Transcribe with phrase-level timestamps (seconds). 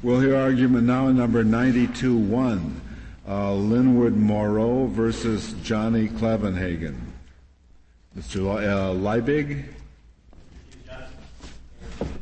[0.00, 2.72] We'll hear argument now in number 92-1,
[3.26, 6.94] uh, Linwood Moreau versus Johnny Klevenhagen.
[8.16, 8.46] Mr.
[8.46, 9.64] uh, Leibig?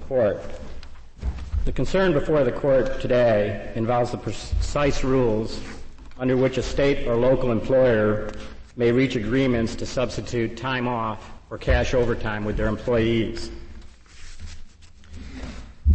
[0.09, 0.41] Court.
[1.67, 5.61] The concern before the court today involves the precise rules
[6.19, 8.31] under which a state or local employer
[8.77, 13.51] may reach agreements to substitute time off or cash overtime with their employees.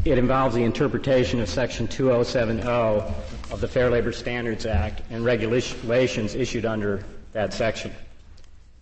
[0.04, 6.34] It involves the interpretation of Section 2070 of the Fair Labor Standards Act and regulations
[6.34, 7.04] issued under
[7.34, 7.94] that section.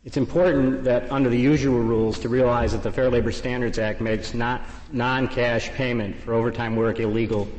[0.06, 4.00] It's important that under the usual rules to realize that the Fair Labor Standards Act
[4.00, 4.62] makes not
[4.94, 7.50] non-cash payment for overtime work illegal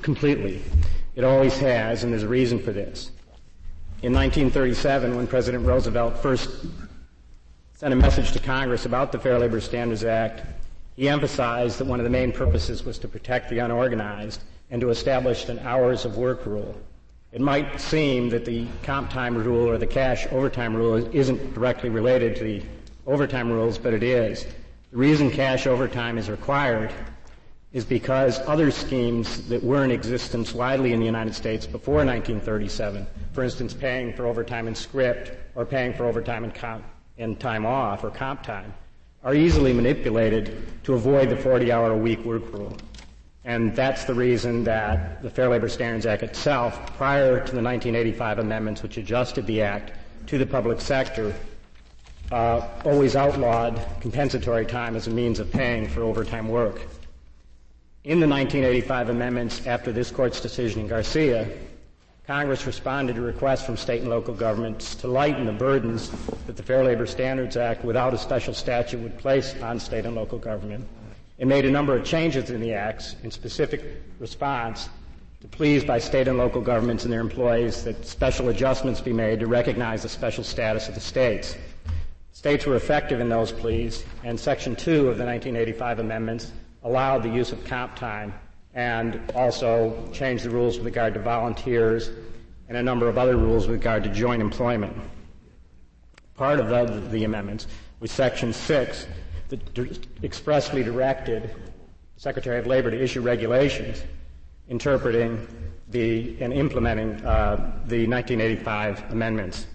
[0.00, 0.62] completely.
[1.14, 3.10] It always has, and there's a reason for this.
[4.02, 6.48] In 1937, when President Roosevelt first
[7.74, 10.42] sent a message to Congress about the Fair Labor Standards Act,
[10.96, 14.88] he emphasized that one of the main purposes was to protect the unorganized and to
[14.88, 16.74] establish an hours of work rule.
[17.32, 21.90] It might seem that the comp time rule or the cash overtime rule isn't directly
[21.90, 22.62] related to the
[23.06, 24.46] overtime rules, but it is.
[24.90, 26.90] The reason cash overtime is required
[27.72, 33.06] is because other schemes that were in existence widely in the United States before 1937,
[33.32, 36.82] for instance, paying for overtime in scrip or paying for overtime in, comp,
[37.18, 38.72] in time off or comp time,
[39.24, 42.76] are easily manipulated to avoid the 40 hour a week work rule.
[43.44, 48.40] And that's the reason that the Fair Labor Standards Act itself, prior to the 1985
[48.40, 49.92] amendments which adjusted the Act
[50.26, 51.32] to the public sector,
[52.32, 56.80] uh, always outlawed compensatory time as a means of paying for overtime work.
[58.02, 61.48] In the 1985 amendments, after this court's decision in Garcia,
[62.26, 66.10] Congress responded to requests from state and local governments to lighten the burdens
[66.46, 70.16] that the Fair Labor Standards Act, without a special statute, would place on state and
[70.16, 70.84] local government.
[71.38, 74.88] and made a number of changes in the acts in specific response
[75.40, 79.38] to pleas by state and local governments and their employees that special adjustments be made
[79.38, 81.54] to recognize the special status of the states.
[82.32, 87.28] States were effective in those pleas, and Section 2 of the 1985 amendments allowed the
[87.28, 88.32] use of comp time
[88.76, 92.10] and also changed the rules with regard to volunteers
[92.68, 94.94] and a number of other rules with regard to joint employment.
[96.34, 97.66] Part of the, the amendments
[98.00, 99.06] was Section 6
[99.48, 104.02] that expressly directed the Secretary of Labor to issue regulations
[104.68, 105.46] interpreting
[105.88, 109.66] the and implementing uh, the 1985 amendments.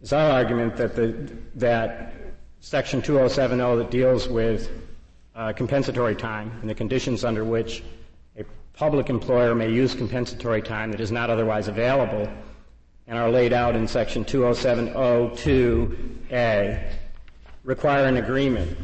[0.00, 2.14] It's our argument that the, that
[2.60, 4.70] Section 2070 that deals with
[5.34, 7.82] uh, compensatory time and the conditions under which
[8.76, 12.28] public employer may use compensatory time that is not otherwise available
[13.06, 16.92] and are laid out in section 20702A
[17.62, 18.76] require an agreement.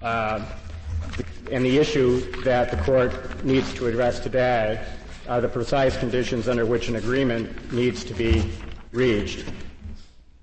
[0.00, 0.44] Uh,
[1.50, 4.84] and the issue that the court needs to address today
[5.28, 8.50] are the precise conditions under which an agreement needs to be
[8.92, 9.44] reached.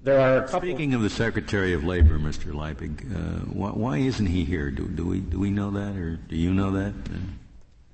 [0.04, 2.54] There are Speaking of the Secretary of Labor, Mr.
[2.54, 4.70] Leibig, uh, why, why, isn't he here?
[4.70, 6.94] Do, do, we do we know that, or do you know that?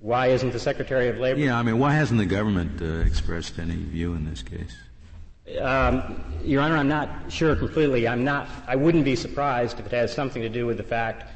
[0.02, 1.40] Why isn't the Secretary of Labor?
[1.40, 4.76] Yeah, I mean, why hasn't the government uh, expressed any view in this case?
[5.60, 8.08] Um, Your Honor, I'm not sure completely.
[8.08, 8.48] I'm not.
[8.68, 11.32] I wouldn't be surprised if it has something to do with the fact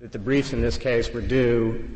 [0.00, 1.88] that the briefs in this case were due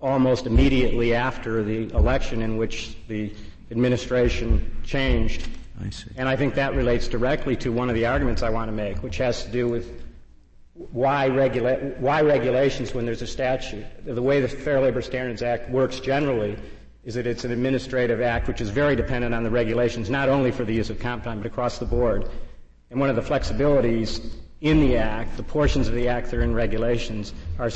[0.00, 3.32] almost immediately after the election in which the
[3.70, 5.48] administration changed.
[5.80, 6.10] I see.
[6.16, 9.02] And I think that relates directly to one of the arguments I want to make,
[9.02, 10.02] which has to do with
[10.76, 13.86] why, regula- why regulations when there's a statute?
[14.04, 16.58] The way the Fair Labor Standards Act works generally
[17.04, 20.50] is that it's an administrative act which is very dependent on the regulations, not only
[20.50, 22.28] for the use of comp time, but across the board.
[22.90, 26.42] And one of the flexibilities in the act, the portions of the act that are
[26.42, 27.70] in regulations, are,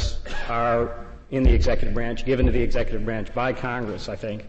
[0.48, 4.44] are in the executive branch, given to the executive branch by Congress, I think,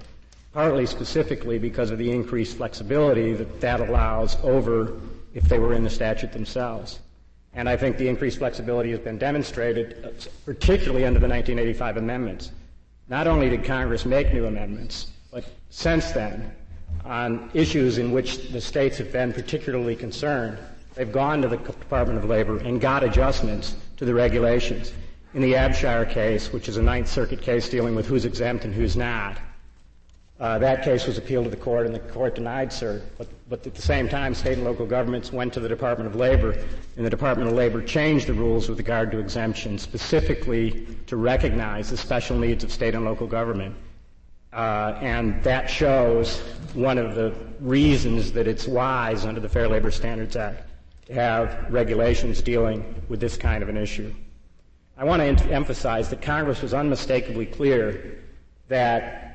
[0.52, 5.00] partly specifically because of the increased flexibility that that allows over
[5.34, 7.00] if they were in the statute themselves.
[7.54, 12.52] And I think the increased flexibility has been demonstrated, particularly under the 1985 amendments.
[13.10, 16.54] Not only did Congress make new amendments, but since then,
[17.04, 20.60] on issues in which the states have been particularly concerned,
[20.96, 24.94] they've gone to the Department of Labor and got adjustments to the regulations.
[25.34, 28.74] In the Abshire case, which is a Ninth Circuit case dealing with who's exempt and
[28.74, 29.38] who's not,
[30.42, 33.04] uh, that case was appealed to the court, and the court denied cert.
[33.20, 36.16] But, but at the same time, state and local governments went to the Department of
[36.16, 36.54] Labor,
[36.98, 41.92] and the Department of Labor changed the rules with regard to exemptions, specifically to recognize
[41.92, 43.76] the special needs of state and local government.
[44.52, 46.40] Uh, and that shows
[46.74, 50.68] one of the reasons that it's wise under the Fair Labor Standards Act
[51.06, 54.12] to have regulations dealing with this kind of an issue.
[54.98, 58.18] I want to emphasize that Congress was unmistakably clear
[58.70, 59.31] that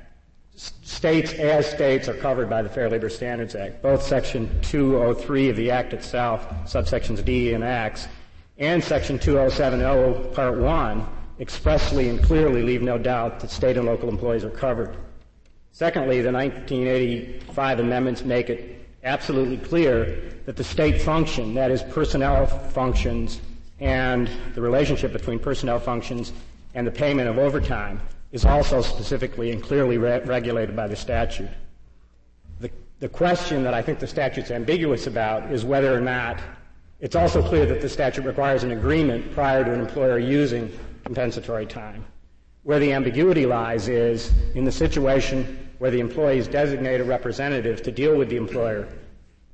[0.57, 3.83] states as states are covered by the Fair Labor Standards Act.
[3.83, 8.09] Both Section 203 of the Act itself, subsections D and X,
[8.59, 11.07] and Section 2070, Part 1,
[11.41, 14.97] expressly and clearly leave no doubt that state and local employees are covered.
[15.73, 22.47] Secondly, the 1985 amendments make it absolutely clear that the state function, that is personnel
[22.47, 23.43] functions
[23.79, 26.33] and the relationship between personnel functions
[26.75, 28.01] and the payment of overtime,
[28.37, 31.49] is also specifically and clearly re- regulated by the statute.
[32.61, 36.39] The, the question that I think the statute's ambiguous about is whether or not
[37.01, 40.71] it's also clear that the statute requires an agreement prior to an employer using
[41.05, 42.05] compensatory time.
[42.65, 47.91] Where the ambiguity lies is in the situation where the employees designate a representative to
[47.91, 48.87] deal with the employer,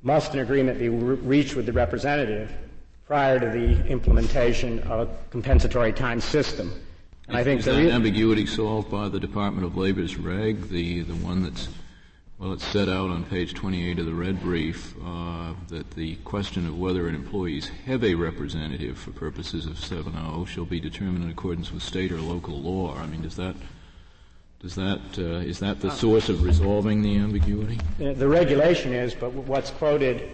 [0.01, 2.51] must an agreement be re- reached with the representative
[3.07, 6.69] prior to the implementation of a compensatory time system.
[7.27, 11.15] And I think is that ambiguity solved by the Department of Labor's reg, the, the
[11.15, 11.67] one that's
[12.43, 16.67] well, it's set out on page 28 of the red brief uh, that the question
[16.67, 21.29] of whether an employees have a representative for purposes of 7.0 shall be determined in
[21.29, 22.97] accordance with state or local law.
[22.97, 23.55] I mean, does that
[24.59, 27.79] does that uh, is that the source of resolving the ambiguity?
[27.97, 30.29] The regulation is, but what's quoted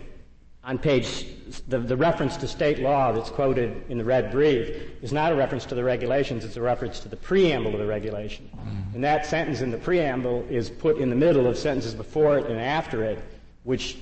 [0.69, 1.25] on page,
[1.67, 4.69] the, the, reference to state law that's quoted in the red brief
[5.01, 7.87] is not a reference to the regulations, it's a reference to the preamble of the
[7.87, 8.47] regulation.
[8.55, 8.93] Mm-hmm.
[8.93, 12.45] And that sentence in the preamble is put in the middle of sentences before it
[12.45, 13.19] and after it,
[13.63, 13.97] which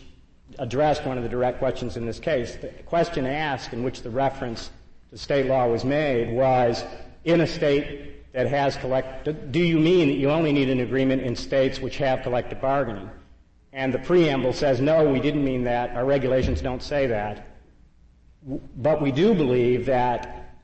[0.59, 2.57] addressed one of the direct questions in this case.
[2.57, 4.69] The question asked in which the reference
[5.11, 6.83] to state law was made was,
[7.23, 11.21] in a state that has collective, do you mean that you only need an agreement
[11.21, 13.09] in states which have collective bargaining?
[13.77, 15.91] And the preamble says, no, we didn't mean that.
[15.91, 17.45] Our regulations don't say that.
[18.75, 20.55] But we do believe that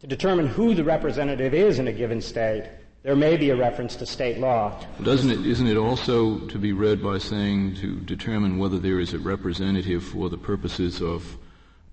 [0.00, 2.68] to determine who the representative is in a given state,
[3.02, 4.78] there may be a reference to state law.
[5.02, 9.14] Doesn't it, isn't it also to be read by saying to determine whether there is
[9.14, 11.38] a representative for the purposes of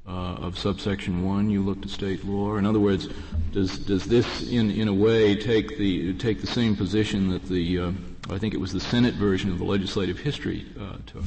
[0.08, 2.58] uh, of subsection one, you look to state law.
[2.58, 3.10] In other words,
[3.52, 7.80] does does this in in a way take the take the same position that the
[7.80, 7.92] uh,
[8.30, 11.24] I think it was the Senate version of the legislative history uh, took?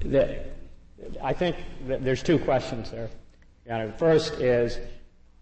[0.00, 0.44] The,
[1.22, 1.56] I think
[1.86, 3.08] there's two questions there.
[3.66, 4.78] The first is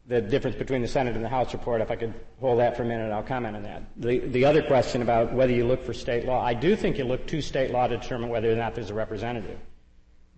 [0.06, 1.80] the difference between the Senate and the House report.
[1.80, 3.82] If I could hold that for a minute, I'll comment on that.
[3.96, 7.04] The, the other question about whether you look for state law, I do think you
[7.04, 9.58] look to state law to determine whether or not there's a representative.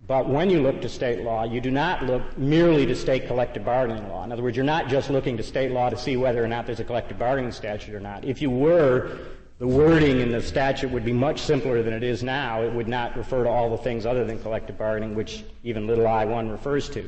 [0.07, 3.63] But when you look to state law, you do not look merely to state collective
[3.63, 4.23] bargaining law.
[4.23, 6.65] In other words, you're not just looking to state law to see whether or not
[6.65, 8.25] there's a collective bargaining statute or not.
[8.25, 9.19] If you were,
[9.61, 12.63] the wording in the statute would be much simpler than it is now.
[12.63, 16.05] It would not refer to all the things other than collective bargaining, which even little
[16.05, 17.07] i1 refers to.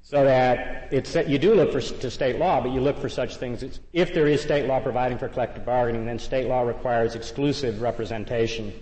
[0.00, 3.36] So that it's, you do look for, to state law, but you look for such
[3.36, 3.62] things.
[3.62, 7.82] As, if there is state law providing for collective bargaining, then state law requires exclusive
[7.82, 8.72] representation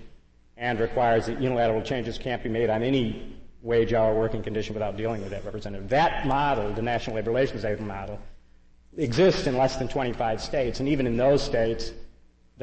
[0.56, 4.96] and requires that unilateral changes can't be made on any wage hour working condition without
[4.96, 5.88] dealing with that representative.
[5.88, 8.20] That model, the National Labor Relations Act model,
[8.96, 11.90] exists in less than 25 states, and even in those states,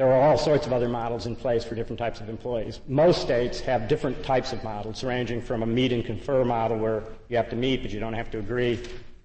[0.00, 2.80] there are all sorts of other models in place for different types of employees.
[2.88, 7.02] Most states have different types of models, ranging from a meet and confer model where
[7.28, 8.80] you have to meet but you don't have to agree,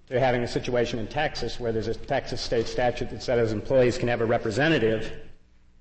[0.08, 3.96] to having a situation in Texas where there's a Texas state statute that says employees
[3.96, 5.10] can have a representative,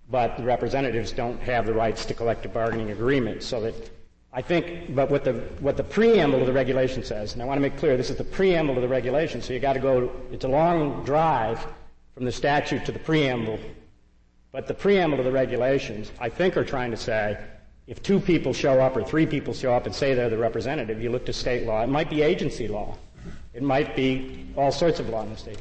[0.09, 3.45] but the representatives don't have the rights to collective bargaining agreements.
[3.45, 3.89] So that
[4.31, 7.57] I think, but what the what the preamble of the regulation says, and I want
[7.57, 9.41] to make clear, this is the preamble of the regulation.
[9.41, 10.09] So you got to go.
[10.31, 11.67] It's a long drive
[12.13, 13.59] from the statute to the preamble
[14.55, 17.37] but the preamble to the regulations, I think, are trying to say
[17.87, 21.01] if two people show up or three people show up and say they're the representative,
[21.01, 21.83] you look to state law.
[21.83, 22.97] It might be agency law.
[23.53, 25.59] It might be all sorts of law in the state.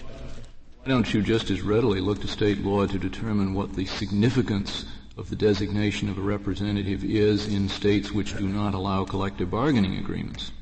[0.85, 4.85] Why don't you just as readily look to state law to determine what the significance
[5.17, 9.99] of the designation of a representative is in states which do not allow collective bargaining
[9.99, 10.53] agreements?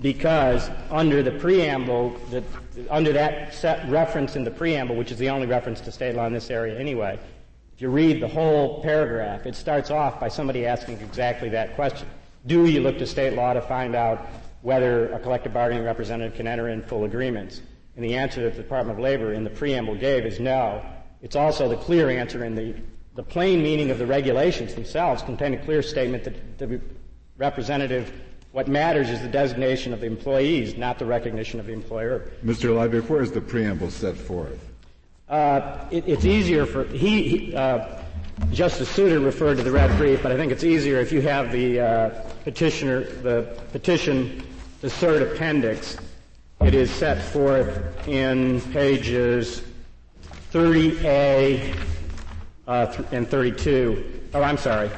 [0.00, 2.42] Because under the preamble, the,
[2.90, 3.54] under that
[3.88, 6.76] reference in the preamble, which is the only reference to state law in this area
[6.76, 7.20] anyway,
[7.82, 12.08] you read the whole paragraph, it starts off by somebody asking exactly that question.
[12.46, 14.24] Do you look to state law to find out
[14.60, 17.60] whether a collective bargaining representative can enter in full agreements?
[17.96, 20.80] And the answer that the Department of Labor in the preamble gave is no.
[21.22, 22.76] It's also the clear answer in the,
[23.16, 26.80] the plain meaning of the regulations themselves contain a clear statement that the
[27.36, 28.12] representative,
[28.52, 32.30] what matters is the designation of the employees, not the recognition of the employer.
[32.44, 32.70] Mr.
[32.70, 34.71] Leibig, where is the preamble set forth?
[35.32, 37.86] Uh, it, it's easier for he, he uh,
[38.52, 41.50] Justice Souter referred to the red brief, but I think it's easier if you have
[41.50, 42.08] the uh,
[42.44, 44.46] petitioner, the petition,
[44.82, 45.96] the cert appendix.
[46.60, 49.62] It is set forth in pages
[50.52, 51.78] 30A
[52.68, 54.28] uh, and 32.
[54.34, 54.90] Oh, I'm sorry.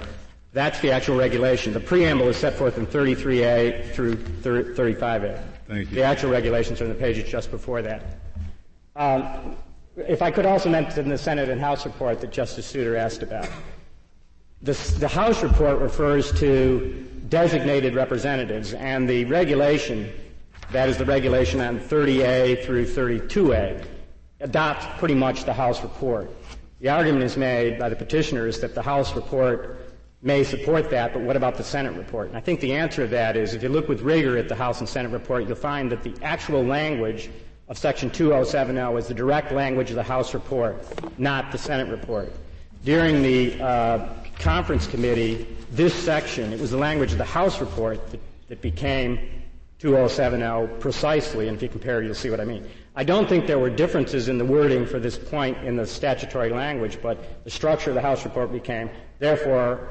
[0.52, 1.72] That's the actual regulation.
[1.72, 5.44] The preamble is set forth in 33A through 35A.
[5.68, 5.94] Thank you.
[5.94, 8.18] The actual regulations are in the pages just before that.
[8.96, 9.56] Um,
[9.96, 13.48] if I could also mention the Senate and House report that Justice Souter asked about.
[14.62, 20.12] the House report refers to designated representatives, and the regulation,
[20.72, 23.84] that is the regulation on 30A through 32A,
[24.40, 26.30] adopts pretty much the House report.
[26.80, 29.80] The argument is made by the petitioners that the House report
[30.22, 32.28] may support that, but what about the Senate report?
[32.28, 34.54] And I think the answer to that is if you look with rigor at the
[34.54, 37.30] House and Senate report, you'll find that the actual language
[37.68, 40.76] of Section 2070 is the direct language of the House report,
[41.18, 42.30] not the Senate report.
[42.84, 48.10] During the uh, conference committee, this section, it was the language of the House report
[48.10, 49.18] that, that became
[49.78, 52.68] 2070 precisely, and if you compare, you'll see what I mean.
[52.96, 56.50] I don't think there were differences in the wording for this point in the statutory
[56.50, 59.88] language, but the structure of the House report became, therefore,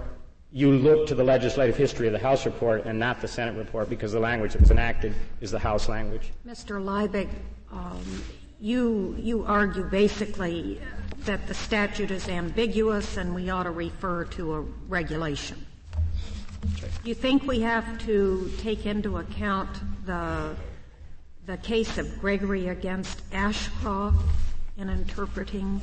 [0.52, 3.90] you look to the legislative history of the House report and not the Senate report
[3.90, 6.32] because the language that was enacted is the House language.
[6.48, 6.80] Mr.
[6.80, 7.30] Leibig,
[7.74, 8.24] um,
[8.60, 10.80] you, you argue basically
[11.26, 15.66] that the statute is ambiguous and we ought to refer to a regulation.
[17.04, 19.70] You think we have to take into account
[20.06, 20.56] the,
[21.46, 24.18] the case of Gregory against Ashcroft
[24.78, 25.82] in interpreting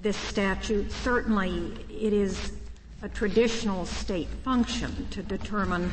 [0.00, 0.92] this statute?
[0.92, 2.52] Certainly, it is
[3.02, 5.90] a traditional state function to determine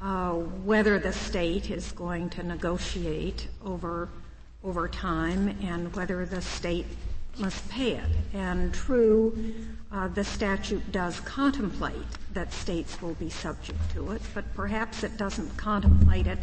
[0.00, 4.08] uh, whether the state is going to negotiate over
[4.66, 6.86] over time and whether the state
[7.38, 8.10] must pay it.
[8.34, 9.54] And true,
[9.92, 11.94] uh, the statute does contemplate
[12.32, 16.38] that states will be subject to it, but perhaps it doesn't contemplate it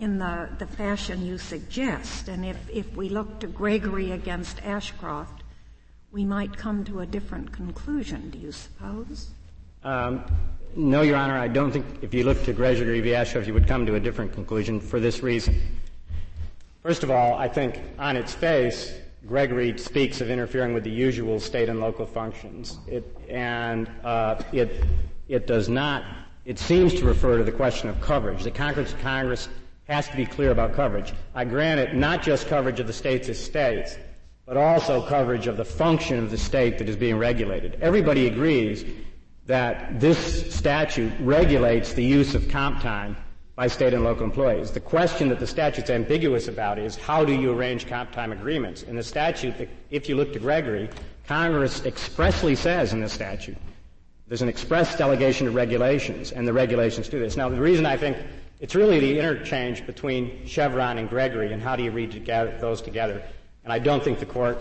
[0.00, 2.28] in the, the fashion you suggest.
[2.28, 5.42] And if, if we look to Gregory against Ashcroft,
[6.12, 9.28] we might come to a different conclusion, do you suppose?
[9.84, 10.24] Um,
[10.74, 13.14] no, Your Honor, I don't think if you look to Gregory v.
[13.14, 15.60] Ashcroft, you would come to a different conclusion for this reason.
[16.86, 21.40] First of all, I think on its face, Gregory speaks of interfering with the usual
[21.40, 22.78] state and local functions.
[22.86, 24.84] It, and uh, it,
[25.26, 26.04] it does not,
[26.44, 28.44] it seems to refer to the question of coverage.
[28.44, 29.48] The Congress, Congress
[29.88, 31.12] has to be clear about coverage.
[31.34, 33.96] I grant it not just coverage of the states as states,
[34.44, 37.78] but also coverage of the function of the state that is being regulated.
[37.80, 38.84] Everybody agrees
[39.46, 43.16] that this statute regulates the use of comp time
[43.56, 44.70] by state and local employees.
[44.70, 48.82] The question that the statute's ambiguous about is how do you arrange comp time agreements?
[48.82, 49.54] In the statute,
[49.90, 50.90] if you look to Gregory,
[51.26, 53.56] Congress expressly says in the statute
[54.28, 57.36] there's an express delegation of regulations, and the regulations do this.
[57.36, 58.16] Now, the reason I think
[58.60, 62.82] it's really the interchange between Chevron and Gregory and how do you read together, those
[62.82, 63.22] together.
[63.64, 64.58] And I don't think the court,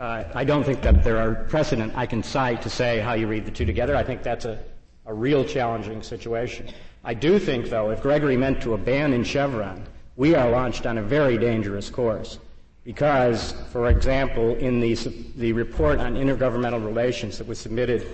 [0.00, 3.28] uh, I don't think that there are precedent I can cite to say how you
[3.28, 3.94] read the two together.
[3.94, 4.58] I think that's a,
[5.06, 6.68] a real challenging situation.
[7.06, 9.86] I do think, though, if Gregory meant to abandon Chevron,
[10.16, 12.40] we are launched on a very dangerous course.
[12.82, 14.94] Because, for example, in the,
[15.36, 18.08] the report on intergovernmental relations that was submitted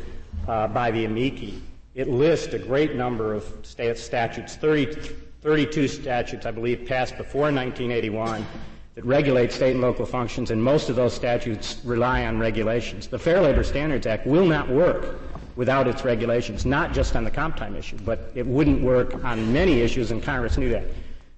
[0.46, 1.62] uh, by the amici,
[1.94, 4.94] it lists a great number of state statutes, 30,
[5.40, 8.44] 32 statutes, I believe, passed before 1981
[8.94, 13.06] that regulate state and local functions, and most of those statutes rely on regulations.
[13.06, 17.30] The Fair Labor Standards Act will not work without its regulations, not just on the
[17.30, 20.84] comp time issue, but it wouldn't work on many issues, and Congress knew that.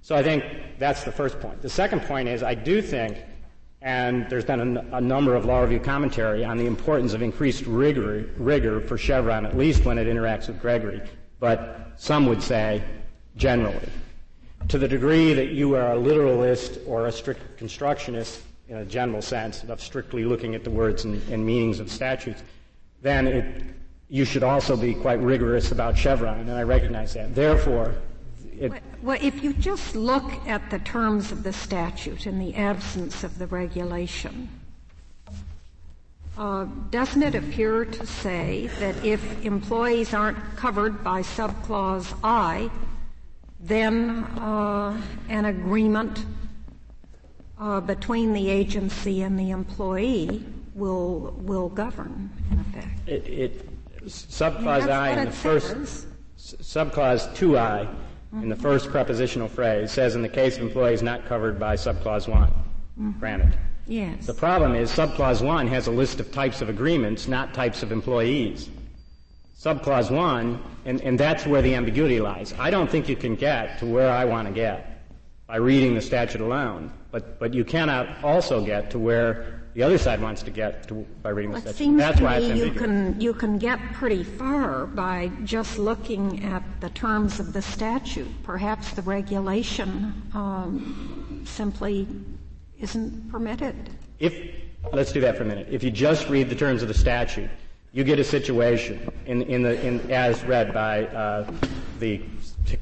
[0.03, 0.45] So I think
[0.79, 1.63] that's the first point.
[1.63, 3.19] The second point is I do think,
[3.81, 8.31] and there's been a, number of law review commentary on the importance of increased rigor,
[8.37, 11.03] rigor for Chevron, at least when it interacts with Gregory,
[11.41, 12.83] but some would say
[13.37, 13.89] generally.
[14.69, 19.21] To the degree that you are a literalist or a strict constructionist in a general
[19.21, 22.43] sense of strictly looking at the words and, and meanings of statutes,
[23.03, 23.65] then it
[24.15, 27.35] you should also be quite rigorous about Chevron, and I recognize that.
[27.35, 27.97] Therefore,
[28.57, 33.25] it, well, if you just look at the terms of the statute in the absence
[33.25, 34.49] of the regulation,
[36.39, 42.71] uh, doesn't it appear to say that if employees aren't covered by subclause I,
[43.59, 44.97] then uh,
[45.29, 46.25] an agreement
[47.59, 50.45] uh, between the agency and the employee
[50.77, 53.09] will will govern in effect?
[53.09, 53.74] It, it
[54.07, 56.07] subclause I in the first,
[56.37, 57.89] subclause 2I
[58.43, 62.29] in the first prepositional phrase says in the case of employees not covered by subclause
[62.29, 62.49] 1.
[62.49, 63.11] Mm-hmm.
[63.21, 63.57] Granted.
[63.87, 64.27] Yes.
[64.27, 67.93] The problem is subclause 1 has a list of types of agreements, not types of
[67.93, 68.71] employees.
[69.59, 72.55] Subclause 1, and, and that's where the ambiguity lies.
[72.59, 75.03] I don't think you can get to where I want to get
[75.47, 79.99] by reading the statute alone, but, but you cannot also get to where the other
[79.99, 81.85] side wants to get to by reading well, the statute.
[81.85, 86.45] Seems That's to why me you can you can get pretty far by just looking
[86.45, 88.29] at the terms of the statute.
[88.45, 92.07] Perhaps the regulation um, simply
[92.81, 93.91] isn't permitted.
[94.21, 94.35] If
[94.93, 95.67] let's do that for a minute.
[95.71, 97.51] If you just read the terms of the statute,
[97.93, 101.51] you get a situation in, in the in, as read by uh,
[101.99, 102.23] the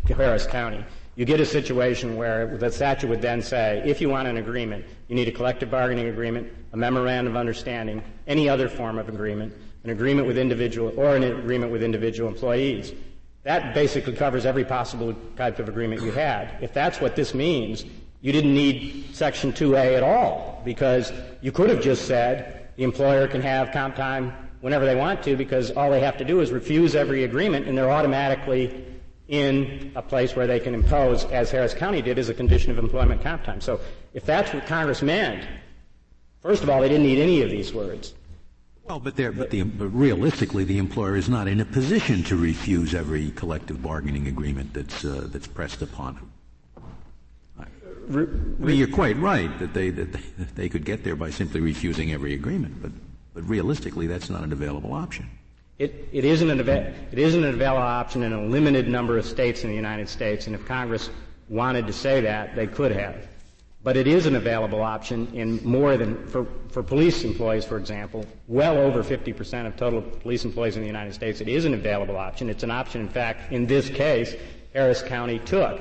[0.08, 0.84] Harris County
[1.14, 4.85] you get a situation where the statute would then say, if you want an agreement,
[5.09, 9.52] you need a collective bargaining agreement, a memorandum of understanding, any other form of agreement,
[9.85, 12.92] an agreement with individual or an agreement with individual employees.
[13.42, 16.57] That basically covers every possible type of agreement you had.
[16.62, 17.85] If that's what this means,
[18.23, 23.28] you didn't need Section 2A at all because you could have just said the employer
[23.28, 26.52] can have comp time whenever they want to because all they have to do is
[26.52, 28.87] refuse every agreement and they're automatically
[29.32, 32.78] in a place where they can impose, as Harris County did, as a condition of
[32.78, 33.62] employment comp time.
[33.62, 33.80] So
[34.12, 35.48] if that's what Congress meant,
[36.42, 38.12] first of all, they didn't need any of these words.
[38.84, 42.94] Well, but, but, the, but, realistically, the employer is not in a position to refuse
[42.94, 46.32] every collective bargaining agreement that's uh, that's pressed upon him.
[48.08, 51.16] Re- I mean, you're quite right that they that they, that they could get there
[51.16, 52.90] by simply refusing every agreement, but
[53.32, 55.30] but realistically, that's not an available option.
[55.78, 60.08] It, it, isn't an, available option in a limited number of states in the United
[60.08, 61.10] States, and if Congress
[61.48, 63.28] wanted to say that, they could have.
[63.82, 68.24] But it is an available option in more than, for, for police employees, for example,
[68.46, 71.40] well over 50% of total police employees in the United States.
[71.40, 72.48] It is an available option.
[72.48, 74.34] It's an option, in fact, in this case,
[74.72, 75.80] Harris County took.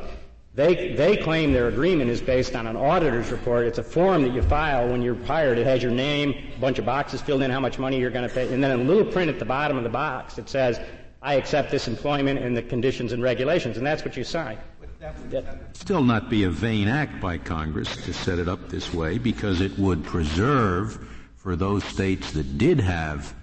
[0.53, 3.65] They, they claim their agreement is based on an auditor's report.
[3.65, 5.57] It's a form that you file when you're hired.
[5.57, 8.27] It has your name, a bunch of boxes filled in, how much money you're going
[8.27, 10.79] to pay, and then a little print at the bottom of the box that says,
[11.21, 14.57] I accept this employment and the conditions and regulations, and that's what you sign.
[15.73, 19.61] Still not be a vain act by Congress to set it up this way because
[19.61, 23.33] it would preserve for those states that did have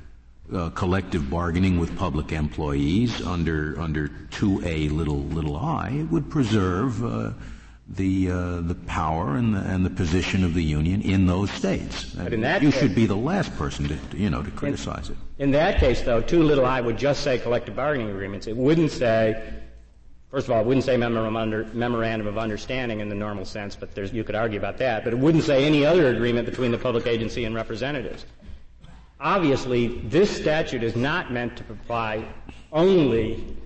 [0.52, 7.04] uh, collective bargaining with public employees under under 2a little little i, it would preserve
[7.04, 7.30] uh,
[7.88, 12.04] the uh, the power and the, and the position of the union in those states.
[12.14, 15.08] But in that you case, should be the last person to you know to criticize
[15.08, 15.42] in, it.
[15.42, 18.46] In that case, though, too little I would just say collective bargaining agreements.
[18.46, 19.54] It wouldn't say.
[20.30, 24.12] First of all, it wouldn't say memorandum of understanding in the normal sense, but there's
[24.12, 25.02] you could argue about that.
[25.02, 28.26] But it wouldn't say any other agreement between the public agency and representatives
[29.20, 32.24] obviously, this statute is not meant to apply
[32.72, 33.56] only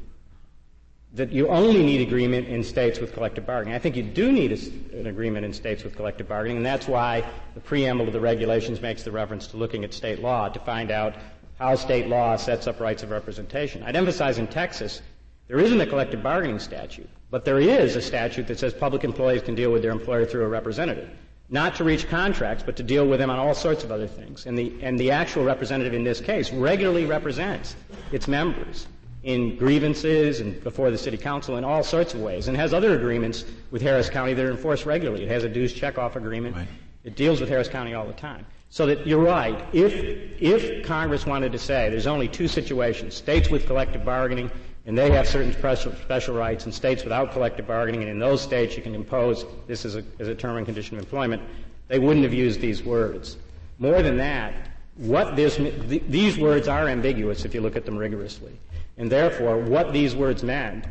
[1.14, 3.74] that you only need agreement in states with collective bargaining.
[3.74, 6.88] I think you do need a, an agreement in states with collective bargaining, and that's
[6.88, 7.22] why
[7.54, 10.90] the preamble of the regulations makes the reference to looking at state law to find
[10.90, 11.14] out
[11.58, 13.82] how state law sets up rights of representation.
[13.82, 15.02] I'd emphasize in Texas,
[15.48, 19.42] there isn't a collective bargaining statute, but there is a statute that says public employees
[19.42, 21.10] can deal with their employer through a representative
[21.52, 24.46] not to reach contracts, but to deal with them on all sorts of other things.
[24.46, 27.76] And the, and the actual representative in this case regularly represents
[28.10, 28.88] its members
[29.22, 32.96] in grievances and before the city council in all sorts of ways, and has other
[32.96, 35.24] agreements with Harris County that are enforced regularly.
[35.24, 36.56] It has a dues checkoff agreement.
[36.56, 36.66] Right.
[37.04, 38.46] It deals with Harris County all the time.
[38.70, 39.62] So that you're right.
[39.74, 39.92] If,
[40.40, 44.50] if Congress wanted to say there's only two situations, states with collective bargaining
[44.86, 48.76] and they have certain special, rights in states without collective bargaining, and in those states
[48.76, 51.42] you can impose this as a, as a term and condition of employment,
[51.88, 53.36] they wouldn't have used these words.
[53.78, 54.54] More than that,
[54.96, 58.58] what this, th- these words are ambiguous if you look at them rigorously.
[58.98, 60.84] And therefore, what these words meant,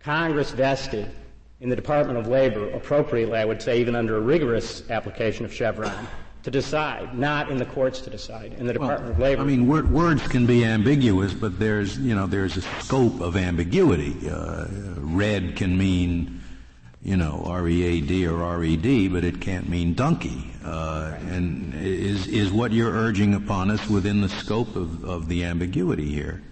[0.00, 1.10] Congress vested
[1.60, 5.52] in the Department of Labor appropriately, I would say, even under a rigorous application of
[5.52, 6.06] Chevron,
[6.44, 9.42] to decide, not in the courts to decide, in the Department well, of Labor.
[9.42, 13.34] I mean, wor- words can be ambiguous, but there's, you know, there's a scope of
[13.34, 14.14] ambiguity.
[14.28, 14.66] Uh,
[14.98, 16.42] red can mean,
[17.02, 20.50] you know, R-E-A-D or R-E-D, but it can't mean donkey.
[20.62, 25.44] Uh, and is, is what you're urging upon us within the scope of, of the
[25.44, 26.42] ambiguity here?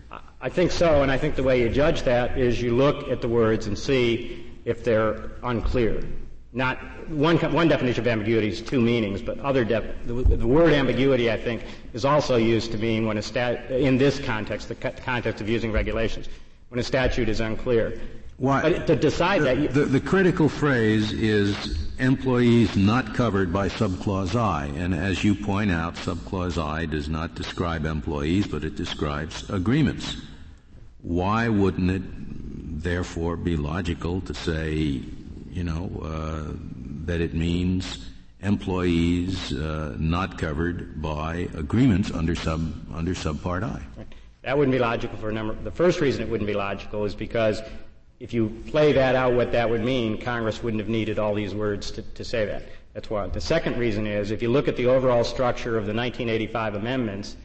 [0.40, 3.20] I think so, and I think the way you judge that is you look at
[3.20, 6.02] the words and see if they're unclear.
[6.54, 10.74] Not one, one definition of ambiguity is two meanings, but other def, the, the, word
[10.74, 14.74] ambiguity, I think, is also used to mean when a stat, in this context, the
[14.74, 16.28] context of using regulations,
[16.68, 17.98] when a statute is unclear.
[18.36, 19.58] Why, but to decide the, that.
[19.58, 25.34] You, the, the critical phrase is employees not covered by subclause I, and as you
[25.34, 30.18] point out, subclause I does not describe employees, but it describes agreements.
[31.00, 35.02] Why wouldn't it, therefore, be logical to say
[35.52, 36.52] you know, uh,
[37.04, 38.08] that it means
[38.40, 43.82] employees uh, not covered by agreements under sub under subpart I.
[44.42, 45.54] That wouldn't be logical for a number.
[45.54, 47.62] The first reason it wouldn't be logical is because
[48.18, 51.54] if you play that out, what that would mean, Congress wouldn't have needed all these
[51.54, 52.64] words to, to say that.
[52.94, 53.30] That's one.
[53.30, 57.36] The second reason is if you look at the overall structure of the 1985 amendments,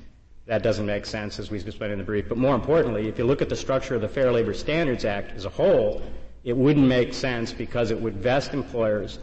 [0.46, 2.28] that doesn't make sense as we've explained in the brief.
[2.28, 5.32] But more importantly, if you look at the structure of the Fair Labor Standards Act
[5.36, 6.02] as a whole,
[6.47, 9.19] it wouldn't make sense because it would vest employers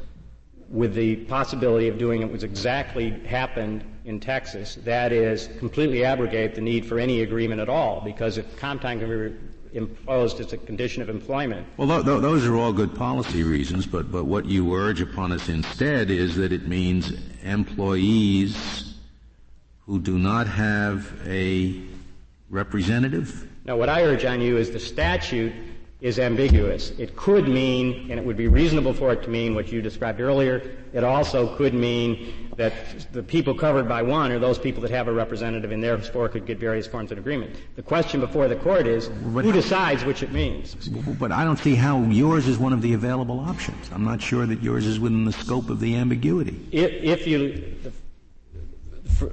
[0.69, 4.75] with the possibility of doing it what exactly happened in Texas.
[4.85, 9.01] That is, completely abrogate the need for any agreement at all, because if comp time
[9.01, 11.67] can be imposed as a condition of employment.
[11.79, 15.33] Well, th- th- those are all good policy reasons, but, but what you urge upon
[15.33, 18.97] us instead is that it means employees
[19.87, 21.81] who do not have a
[22.51, 23.49] representative?
[23.65, 25.55] No, what I urge on you is the statute
[26.05, 26.91] is ambiguous.
[26.99, 30.21] It could mean, and it would be reasonable for it to mean what you described
[30.21, 30.61] earlier.
[30.93, 32.75] It also could mean that
[33.13, 36.45] the people covered by one are those people that have a representative and therefore could
[36.45, 37.57] get various forms of agreement.
[37.77, 40.75] The question before the court is but who decides which it means.
[41.19, 43.89] But I don't see how yours is one of the available options.
[43.91, 46.69] I'm not sure that yours is within the scope of the ambiguity.
[46.71, 47.77] If, if you,
[49.17, 49.33] for,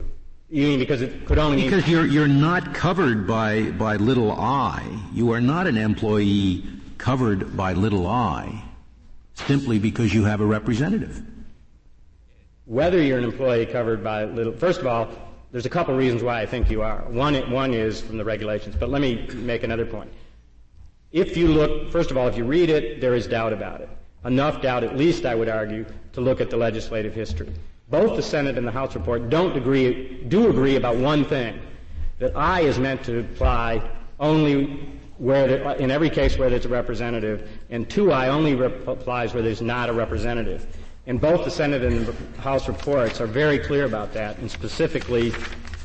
[0.51, 4.85] you mean because it could only because you're you're not covered by by little i.
[5.13, 6.65] You are not an employee
[6.97, 8.61] covered by little i
[9.33, 11.21] simply because you have a representative.
[12.65, 15.09] Whether you're an employee covered by little, first of all,
[15.51, 16.99] there's a couple of reasons why I think you are.
[17.09, 20.11] One, one is from the regulations, but let me make another point.
[21.11, 23.89] If you look, first of all, if you read it, there is doubt about it.
[24.23, 27.51] Enough doubt, at least I would argue, to look at the legislative history
[27.91, 31.59] both the Senate and the House report don't agree, do agree about one thing,
[32.19, 33.87] that I is meant to apply
[34.19, 39.33] only where, there, in every case where there's a representative, and 2I only rep- applies
[39.33, 40.65] where there's not a representative.
[41.05, 45.33] And both the Senate and the House reports are very clear about that, and specifically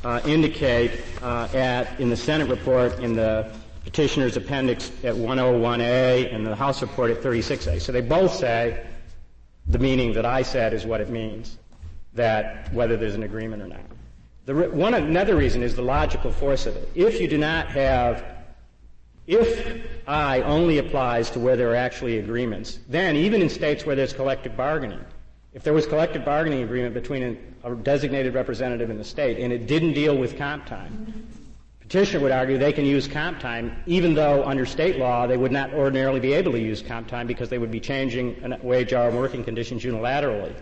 [0.05, 3.51] uh, indicate uh, at in the Senate report in the
[3.83, 7.81] petitioner's appendix at 101A and the House report at 36A.
[7.81, 8.85] So they both say
[9.67, 11.57] the meaning that I said is what it means
[12.17, 13.79] that whether there's an agreement or not.
[14.45, 16.89] The, one another reason is the logical force of it.
[16.95, 18.23] If you do not have,
[19.25, 23.95] if I only applies to where there are actually agreements, then even in states where
[23.95, 25.03] there's collective bargaining,
[25.53, 29.51] if there was collective bargaining agreement between a, a designated representative in the state and
[29.51, 31.27] it didn't deal with comp time,
[31.79, 35.51] petitioner would argue they can use comp time even though under state law they would
[35.51, 39.09] not ordinarily be able to use comp time because they would be changing wage hour
[39.11, 40.53] working conditions unilaterally.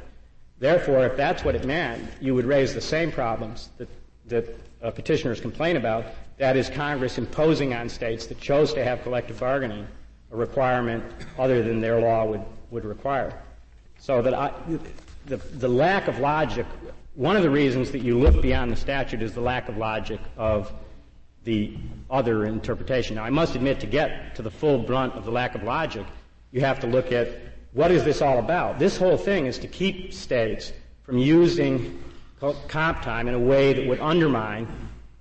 [0.59, 3.89] Therefore, if that's what it meant, you would raise the same problems that,
[4.27, 4.45] that
[4.81, 6.05] uh, petitioners complain about.
[6.37, 9.87] That is Congress imposing on states that chose to have collective bargaining
[10.31, 11.03] a requirement
[11.37, 12.41] other than their law would,
[12.71, 13.41] would require.
[13.99, 14.53] So that I,
[15.25, 16.65] the, the lack of logic,
[17.15, 20.19] one of the reasons that you look beyond the statute is the lack of logic
[20.37, 20.71] of
[21.43, 21.77] the
[22.09, 23.15] other interpretation.
[23.15, 26.05] Now, I must admit, to get to the full brunt of the lack of logic,
[26.51, 27.29] you have to look at
[27.75, 28.79] what is this all about?
[28.79, 30.71] This whole thing is to keep states
[31.03, 32.01] from using
[32.69, 34.65] comp time in a way that would undermine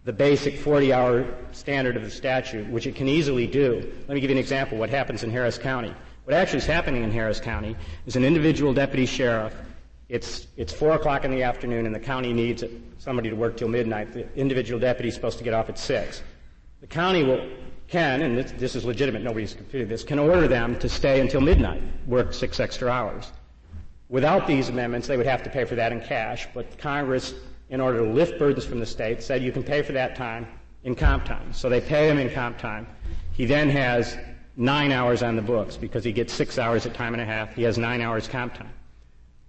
[0.04, 3.92] the basic 40-hour standard of the statute, which it can easily do.
[4.06, 4.76] Let me give you an example.
[4.76, 5.92] Of what happens in Harris County?
[6.24, 7.74] What actually is happening in Harris County
[8.06, 9.54] is an individual deputy sheriff.
[10.08, 12.62] It's it's four o'clock in the afternoon, and the county needs
[12.98, 14.12] somebody to work till midnight.
[14.12, 16.22] The individual deputy is supposed to get off at six.
[16.80, 17.48] The county will
[17.94, 21.40] can, and this, this is legitimate, nobody's computed this, can order them to stay until
[21.40, 23.30] midnight, work six extra hours.
[24.08, 27.34] Without these amendments, they would have to pay for that in cash, but Congress,
[27.70, 30.44] in order to lift burdens from the state, said you can pay for that time
[30.82, 31.52] in comp time.
[31.52, 32.84] So they pay him in comp time.
[33.32, 34.18] He then has
[34.56, 37.54] nine hours on the books because he gets six hours at time and a half.
[37.54, 38.72] He has nine hours comp time.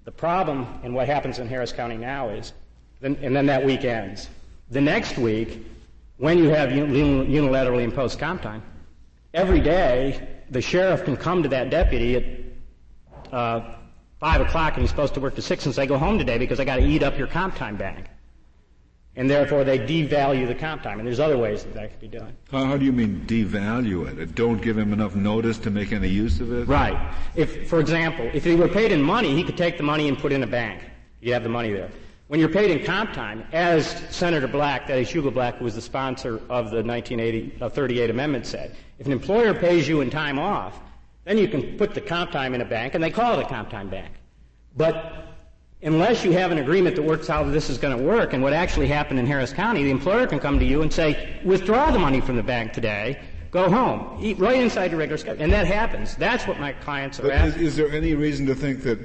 [0.04, 2.54] The problem, and what happens in Harris County now is,
[3.02, 4.30] and then that week ends.
[4.70, 5.66] The next week,
[6.18, 8.64] when you have unilaterally imposed comp time,
[9.34, 13.76] every day the sheriff can come to that deputy at uh,
[14.20, 16.60] five o'clock and he's supposed to work to six and say, "Go home today because
[16.60, 18.10] I got to eat up your comp time bag."
[19.18, 21.00] And therefore, they devalue the comp time.
[21.00, 22.36] And there's other ways that that could be done.
[22.52, 24.36] How, how do you mean devalue it?
[24.36, 26.68] Don't give him enough notice to make any use of it?
[26.68, 27.16] Right.
[27.34, 30.18] If, for example, if he were paid in money, he could take the money and
[30.18, 30.82] put it in a bank.
[31.22, 31.92] You have the money there.
[32.28, 35.76] When you're paid in comp time, as Senator Black, that is Hugo Black, who was
[35.76, 40.40] the sponsor of the 1938 uh, amendment, said, if an employer pays you in time
[40.40, 40.80] off,
[41.26, 43.48] then you can put the comp time in a bank, and they call it a
[43.48, 44.12] comp time bank.
[44.76, 45.28] But
[45.84, 48.42] unless you have an agreement that works out how this is going to work, and
[48.42, 51.92] what actually happened in Harris County, the employer can come to you and say, withdraw
[51.92, 55.44] the money from the bank today, go home, eat right inside your regular schedule.
[55.44, 56.16] And that happens.
[56.16, 57.62] That's what my clients are but asking.
[57.62, 58.98] Is, is there any reason to think that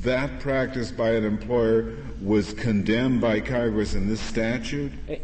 [0.00, 4.92] that practice by an employer was condemned by Congress in this statute?
[5.08, 5.18] Eh,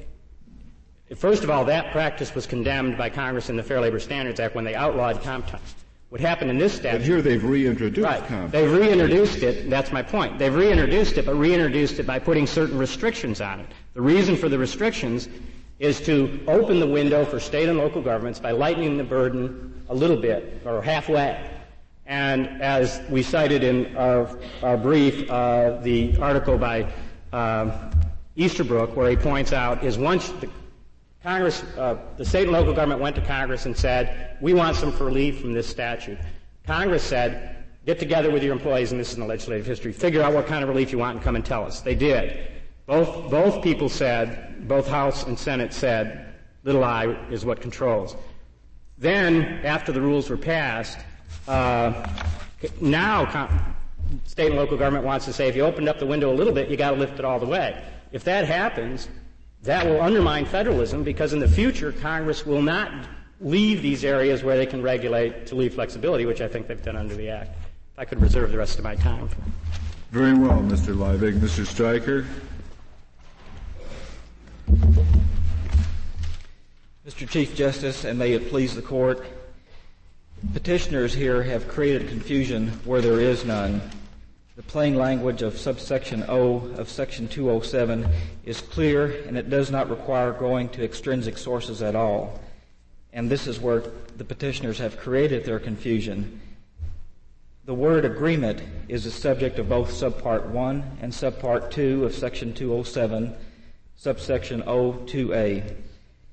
[1.15, 4.55] first of all, that practice was condemned by Congress in the Fair Labor Standards Act
[4.55, 5.61] when they outlawed comp time.
[6.11, 6.99] What happened in this statute?
[6.99, 8.27] But here they've reintroduced right.
[8.27, 8.53] comp.
[8.53, 9.71] They've reintroduced it.
[9.71, 10.39] That's my point.
[10.39, 13.67] They've reintroduced it, but reintroduced it by putting certain restrictions on it.
[13.95, 15.31] The reason for the restrictions
[15.79, 19.95] is to open the window for state and local governments by lightening the burden a
[19.95, 21.52] little bit or halfway.
[22.13, 24.29] And as we cited in our,
[24.63, 26.93] our brief, uh, the article by
[27.33, 27.91] uh,
[28.37, 30.51] Easterbrook, where he points out, is once the
[31.23, 34.95] Congress, uh, the state and local government went to Congress and said, we want some
[34.99, 36.19] relief from this statute.
[36.67, 40.21] Congress said, get together with your employees, and this is in the legislative history, figure
[40.21, 41.81] out what kind of relief you want and come and tell us.
[41.81, 42.47] They did.
[42.85, 48.17] Both, both people said, both House and Senate said, little i is what controls.
[48.99, 50.99] Then, after the rules were passed,
[51.49, 52.09] uh,
[52.81, 53.49] now
[54.27, 56.53] state and local government wants to say, if you opened up the window a little
[56.53, 57.83] bit, you got to lift it all the way.
[58.13, 59.09] If that happens,
[59.63, 62.93] that will undermine federalism because in the future, Congress will not
[63.41, 66.97] leave these areas where they can regulate to leave flexibility, which I think they've done
[66.97, 67.51] under the Act.
[67.93, 69.29] If I could reserve the rest of my time.
[70.11, 70.95] Very well, Mr.
[70.95, 71.39] Leibig.
[71.41, 71.65] Mr.
[71.67, 72.27] Streicher?
[77.07, 77.29] Mr.
[77.29, 79.25] Chief Justice, and may it please the Court,
[80.53, 83.81] petitioners here have created confusion where there is none.
[84.57, 88.07] The plain language of subsection O of section 207
[88.45, 92.39] is clear and it does not require going to extrinsic sources at all.
[93.13, 93.85] And this is where
[94.17, 96.41] the petitioners have created their confusion.
[97.65, 102.53] The word agreement is the subject of both subpart 1 and subpart 2 of section
[102.53, 103.35] 207,
[103.97, 105.77] subsection O2A.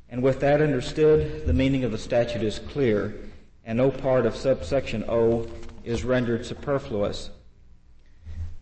[0.09, 3.13] And with that understood, the meaning of the statute is clear,
[3.69, 5.45] and no part of subsection O
[5.83, 7.29] is rendered superfluous.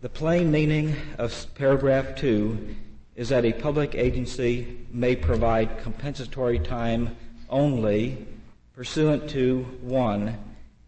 [0.02, 2.76] The plain meaning of paragraph 2
[3.16, 7.16] is that a public agency may provide compensatory time
[7.48, 8.26] only
[8.74, 10.36] pursuant to 1.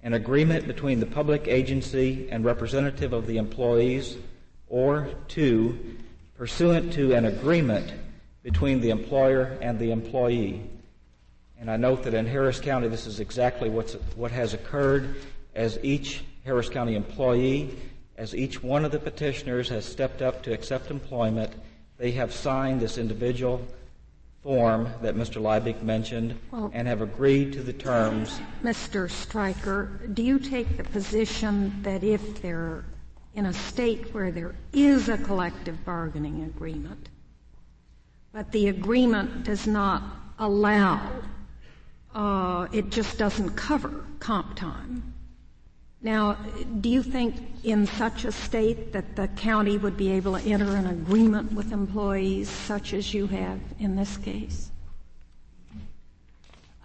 [0.03, 4.19] An agreement between the public agency and representative of the employees,
[4.69, 5.97] or 2.
[6.37, 7.95] Pursuant to an agreement
[8.43, 10.69] between the employer and the employee.
[11.61, 15.17] And I note that in Harris County this is exactly what's, what has occurred
[15.55, 17.77] as each Harris County employee
[18.21, 21.51] as each one of the petitioners has stepped up to accept employment,
[21.97, 23.67] they have signed this individual
[24.43, 25.41] form that Mr.
[25.41, 28.39] Leibig mentioned well, and have agreed to the terms.
[28.63, 29.09] Mr.
[29.09, 32.85] Streicher, do you take the position that if they're
[33.35, 37.09] in a state where there is a collective bargaining agreement,
[38.33, 40.03] but the agreement does not
[40.39, 41.11] allow,
[42.15, 45.11] uh, it just doesn't cover comp time,
[46.03, 46.33] now,
[46.81, 50.75] do you think in such a state that the county would be able to enter
[50.75, 54.71] an agreement with employees such as you have in this case?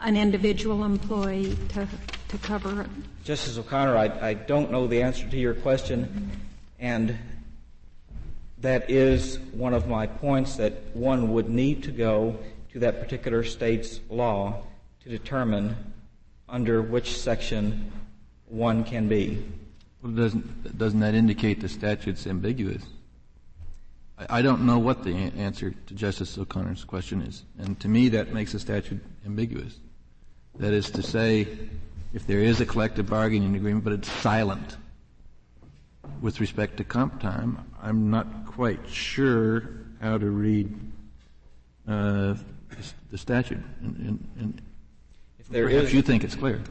[0.02, 1.88] An individual employee to,
[2.28, 2.90] to cover it?
[3.24, 6.30] Justice O'Connor, I, I don't know the answer to your question,
[6.78, 7.18] and
[8.60, 12.38] that is one of my points that one would need to go
[12.74, 14.62] to that particular state's law
[15.06, 15.76] to determine
[16.50, 17.92] under which section
[18.48, 19.46] one can be.
[20.02, 22.84] Well, doesn't, doesn't that indicate the statute's ambiguous?
[24.18, 27.44] I, I don't know what the a- answer to Justice O'Connor's question is.
[27.60, 29.78] And to me, that makes the statute ambiguous.
[30.58, 31.48] That is to say,
[32.14, 34.78] if there is a collective bargaining agreement, but it's silent
[36.20, 39.70] with respect to comp time, I'm not quite sure
[40.02, 40.74] how to read
[41.88, 42.36] uh,
[43.12, 43.64] the statute.
[43.82, 44.62] And, and, and
[45.46, 46.62] if there is, you think it's clear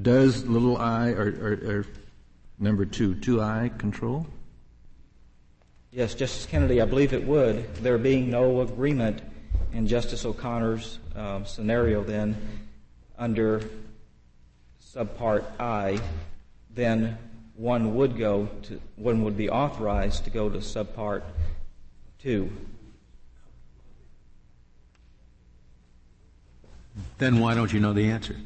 [0.00, 1.86] does little i or, or, or
[2.58, 4.26] number two, two i control?
[5.90, 7.74] Yes, Justice Kennedy, I believe it would.
[7.76, 9.22] There being no agreement
[9.72, 12.36] in Justice O'Connor's um, scenario, then
[13.18, 13.62] under
[14.82, 16.00] subpart I,
[16.70, 17.16] then
[17.54, 21.22] one would go to one would be authorized to go to subpart
[22.18, 22.50] two.
[27.18, 28.36] Then why don't you know the answer?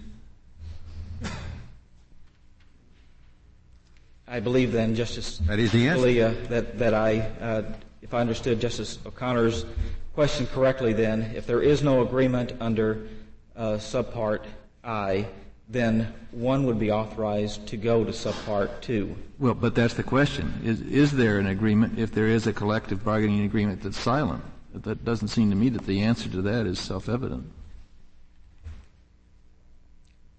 [4.26, 6.06] I believe then, Justice that is the answer.
[6.06, 7.62] Scalia, that, that I, uh,
[8.00, 9.66] if I understood Justice O'Connor's
[10.14, 13.08] question correctly, then if there is no agreement under
[13.56, 14.44] uh, subpart
[14.84, 15.26] I,
[15.68, 19.16] then one would be authorized to go to subpart two.
[19.40, 20.60] Well, but that's the question.
[20.64, 24.44] Is, is there an agreement if there is a collective bargaining agreement that's silent?
[24.72, 27.50] That doesn't seem to me that the answer to that is self-evident.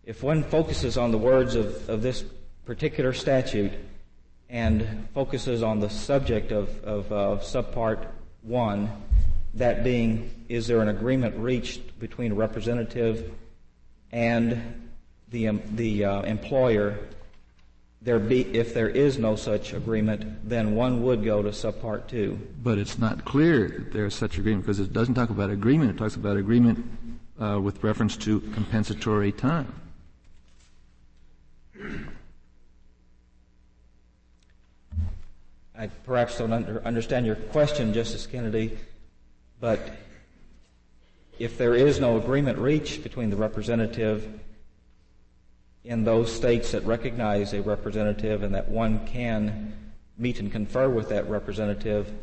[0.03, 2.23] If one focuses on the words of, of this
[2.65, 3.71] particular statute
[4.49, 8.07] and focuses on the subject of, of subpart
[8.41, 8.89] 1,
[9.55, 13.31] that being, is there an agreement reached between a representative
[14.11, 14.89] and
[15.29, 16.97] the, um, the uh, employer,
[18.01, 22.39] there be, if there is no such agreement, then one would go to subpart two.
[22.63, 25.91] But it's not clear that there is such agreement because it doesn't talk about agreement.
[25.91, 26.83] It talks about agreement
[27.39, 29.73] uh, with reference to compensatory time.
[35.81, 38.77] I perhaps don't under, understand your question, Justice Kennedy,
[39.59, 39.79] but
[41.39, 44.39] if there is no agreement reached between the representative
[45.83, 49.73] in those states that recognize a representative and that one can
[50.19, 52.13] meet and confer with that representative,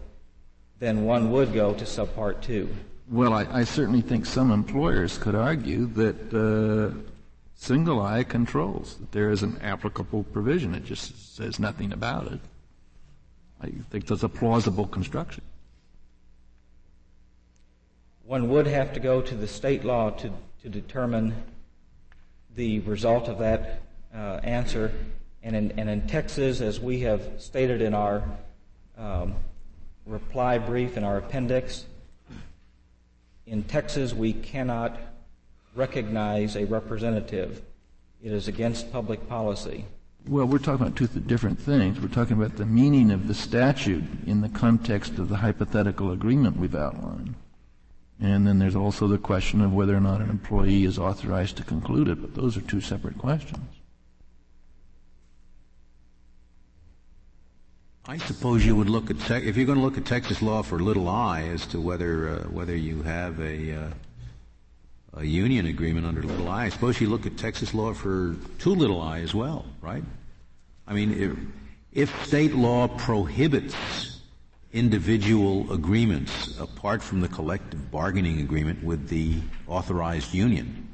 [0.79, 2.69] then one would go to subpart two.
[3.11, 6.97] Well, I, I certainly think some employers could argue that uh,
[7.57, 10.77] single eye controls, that there is an applicable provision.
[10.77, 12.39] It just says nothing about it.
[13.61, 15.43] I think that's a plausible construction.
[18.25, 20.31] One would have to go to the state law to,
[20.63, 21.35] to determine
[22.55, 23.83] the result of that
[24.15, 24.93] uh, answer.
[25.43, 28.23] And in, and in, Texas, as we have stated in our
[28.97, 29.35] um,
[30.05, 31.87] reply brief in our appendix,
[33.47, 34.99] in Texas we cannot
[35.75, 37.63] recognize a representative.
[38.23, 39.85] It is against public policy.
[40.29, 41.99] Well, we're talking about two different things.
[41.99, 46.59] We're talking about the meaning of the statute in the context of the hypothetical agreement
[46.59, 47.35] we've outlined.
[48.21, 51.63] And then there's also the question of whether or not an employee is authorized to
[51.63, 53.65] conclude it, but those are two separate questions.
[58.07, 60.63] I suppose you would look at te- if you're going to look at Texas law
[60.63, 63.91] for little i as to whether uh, whether you have a uh,
[65.15, 66.65] a union agreement under little i.
[66.65, 70.03] I suppose you look at Texas law for two little i as well, right?
[70.89, 71.13] I mean,
[71.93, 73.77] if, if state law prohibits
[74.73, 80.89] individual agreements apart from the collective bargaining agreement with the authorized union,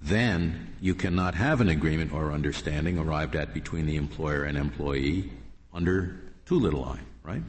[0.00, 5.30] then you cannot have an agreement or understanding arrived at between the employer and employee
[5.74, 7.42] under two little i, right?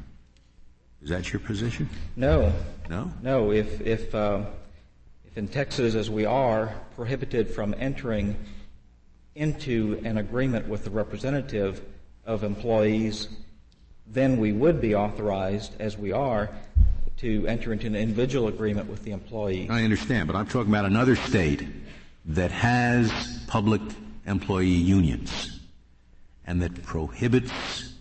[1.03, 1.87] Is that your position?
[2.15, 2.51] No.
[2.89, 3.11] No?
[3.21, 3.51] No.
[3.51, 4.45] If, if, uh,
[5.25, 8.35] if in Texas, as we are, prohibited from entering
[9.35, 11.83] into an agreement with the representative
[12.25, 13.27] of employees
[14.11, 16.49] then we would be authorized, as we are,
[17.17, 19.67] to enter into an individual agreement with the employee.
[19.69, 21.67] I understand, but I'm talking about another state
[22.25, 23.11] that has
[23.47, 23.81] public
[24.25, 25.59] employee unions
[26.45, 27.93] and that prohibits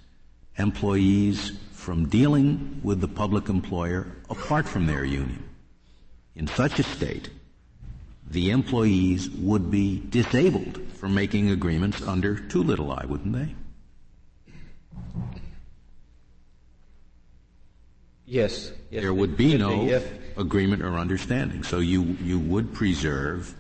[0.57, 5.43] employees from dealing with the public employer apart from their union.
[6.37, 7.31] In such a state,
[8.31, 13.55] the employees would be disabled from making agreements under two little I, wouldn't they?
[18.27, 18.73] Yes.
[18.91, 20.01] yes there would be no be
[20.37, 21.63] agreement or understanding.
[21.63, 23.55] So you, you would preserve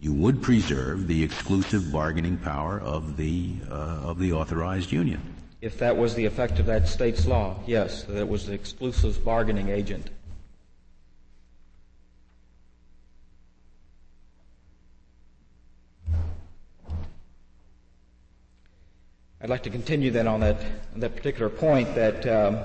[0.00, 5.22] you would preserve the exclusive bargaining power of the uh, of the authorized union.
[5.62, 9.24] If that was the effect of that state's law, yes, that it was the exclusive
[9.24, 10.10] bargaining agent.
[19.44, 20.56] I'd like to continue then on that,
[20.96, 22.60] that particular point that um,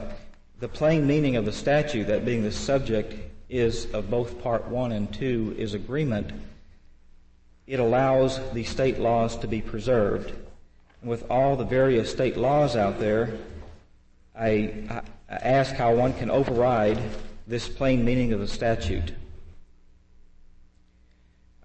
[0.62, 3.16] the plain meaning of the statute, that being the subject
[3.50, 6.32] is of both part one and two, is agreement.
[7.68, 10.32] It allows the state laws to be preserved.
[11.02, 13.38] And with all the various state laws out there,
[14.34, 17.02] I, I ask how one can override
[17.46, 19.12] this plain meaning of the statute.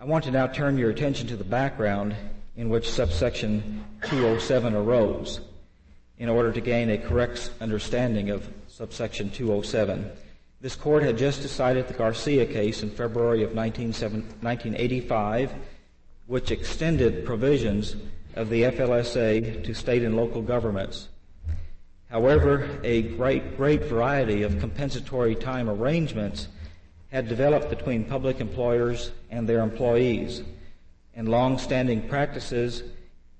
[0.00, 2.16] I want to now turn your attention to the background
[2.56, 5.40] in which subsection 207 arose
[6.18, 10.10] in order to gain a correct understanding of subsection 207.
[10.60, 15.52] This court had just decided the Garcia case in February of 1985,
[16.26, 17.96] which extended provisions
[18.34, 21.08] of the FLSA to state and local governments.
[22.08, 26.48] However, a great, great variety of compensatory time arrangements
[27.10, 30.42] had developed between public employers and their employees,
[31.16, 32.83] and long-standing practices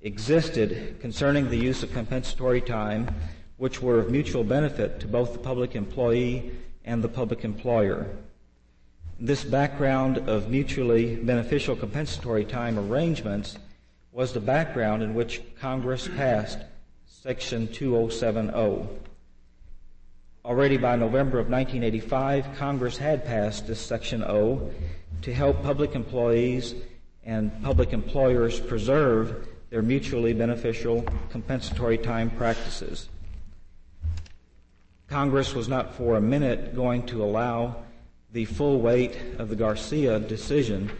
[0.01, 3.09] existed concerning the use of compensatory time
[3.57, 6.51] which were of mutual benefit to both the public employee
[6.85, 8.07] and the public employer.
[9.19, 13.59] This background of mutually beneficial compensatory time arrangements
[14.13, 16.59] was the background in which Congress passed
[17.07, 18.87] Section 2070.
[20.44, 24.71] Already by November of 1985, Congress had passed this Section O
[25.23, 26.75] to help public employees
[27.25, 33.08] and public employers preserve their mutually beneficial compensatory time practices.
[35.08, 37.77] Congress was not for a minute going to allow
[38.33, 40.90] the full weight of the Garcia decision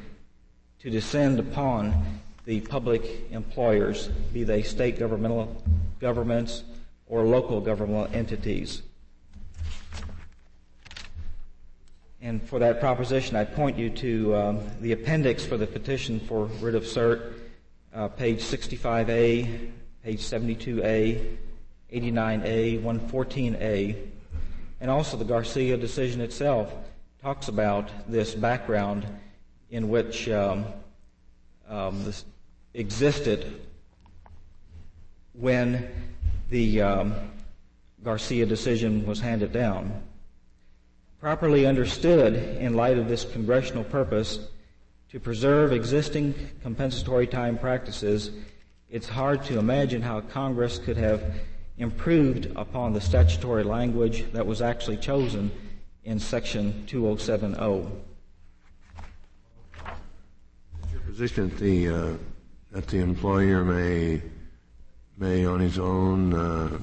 [0.79, 5.63] to descend upon the public employers, be they state governmental
[5.99, 6.63] governments
[7.07, 8.83] or local governmental entities.
[12.25, 16.47] And for that proposition, I point you to um, the appendix for the petition for
[16.47, 17.35] writ of cert,
[17.95, 19.71] uh, page 65A,
[20.03, 21.37] page 72A,
[21.93, 24.07] 89A, 114A,
[24.81, 26.73] and also the Garcia decision itself
[27.21, 29.07] talks about this background
[29.69, 30.65] in which um,
[31.69, 32.25] um, this
[32.73, 33.61] existed
[35.35, 35.91] when
[36.49, 37.15] the um,
[38.03, 40.03] Garcia decision was handed down.
[41.25, 44.41] Properly understood in light of this congressional purpose
[45.09, 48.31] to preserve existing compensatory time practices,
[48.91, 51.25] it's hard to imagine how Congress could have
[51.79, 55.51] improved upon the statutory language that was actually chosen
[56.05, 57.57] in Section 2070.
[57.59, 57.89] Your
[61.07, 62.13] position that the uh,
[62.71, 64.21] that the employer may
[65.17, 66.79] may on his own uh,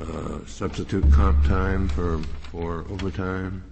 [0.00, 2.18] uh, substitute comp time for
[2.50, 3.62] for overtime,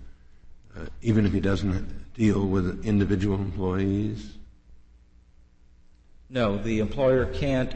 [0.77, 4.35] uh, even if he doesn't deal with individual employees.
[6.31, 7.75] No, the employer can't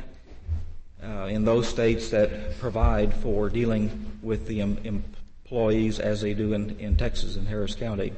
[1.02, 6.52] uh, in those states that provide for dealing with the em- employees as they do
[6.54, 8.12] in, in Texas and Harris County.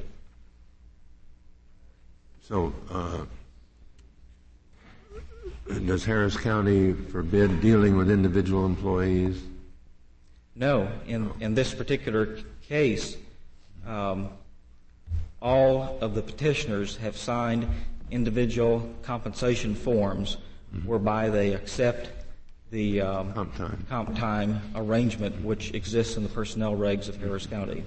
[2.43, 3.25] So, uh,
[5.85, 9.41] does Harris County forbid dealing with individual employees?
[10.55, 10.91] No.
[11.07, 13.17] In, in this particular case,
[13.85, 14.29] um,
[15.41, 17.67] all of the petitioners have signed
[18.11, 20.37] individual compensation forms
[20.75, 20.87] mm-hmm.
[20.87, 22.11] whereby they accept
[22.69, 23.85] the um, comp, time.
[23.89, 27.83] comp time arrangement which exists in the personnel regs of Harris County.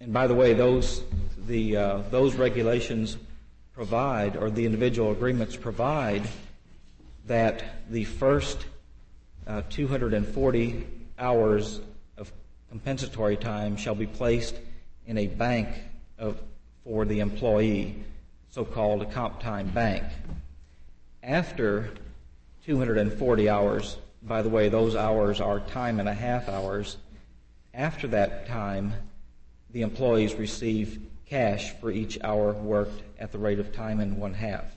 [0.00, 1.02] And by the way, those
[1.46, 3.16] the uh, those regulations
[3.72, 6.22] provide, or the individual agreements provide,
[7.26, 8.66] that the first
[9.46, 10.86] uh, 240
[11.18, 11.80] hours
[12.16, 12.32] of
[12.68, 14.56] compensatory time shall be placed
[15.06, 15.68] in a bank
[16.18, 16.40] of,
[16.84, 17.94] for the employee,
[18.50, 20.04] so-called a comp time bank.
[21.22, 21.90] After
[22.66, 23.96] 240 hours.
[24.22, 26.96] By the way, those hours are time and a half hours.
[27.72, 28.92] After that time,
[29.70, 34.34] the employees receive cash for each hour worked at the rate of time and one
[34.34, 34.75] half.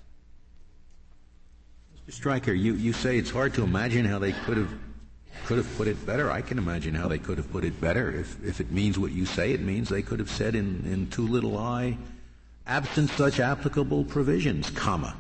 [2.10, 4.72] Stryker, you, you say it's hard to imagine how they could have
[5.46, 6.30] could have put it better.
[6.30, 8.12] I can imagine how they could have put it better.
[8.12, 11.08] If if it means what you say it means, they could have said in, in
[11.10, 11.98] two little I,
[12.68, 15.16] absent such applicable provisions, comma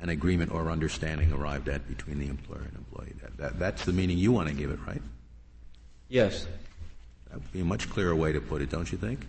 [0.00, 3.14] an agreement or understanding arrived at between the employer and employee.
[3.20, 5.02] That, that, that's the meaning you want to give it, right?
[6.08, 6.46] Yes.
[7.28, 9.26] That would be a much clearer way to put it, don't you think?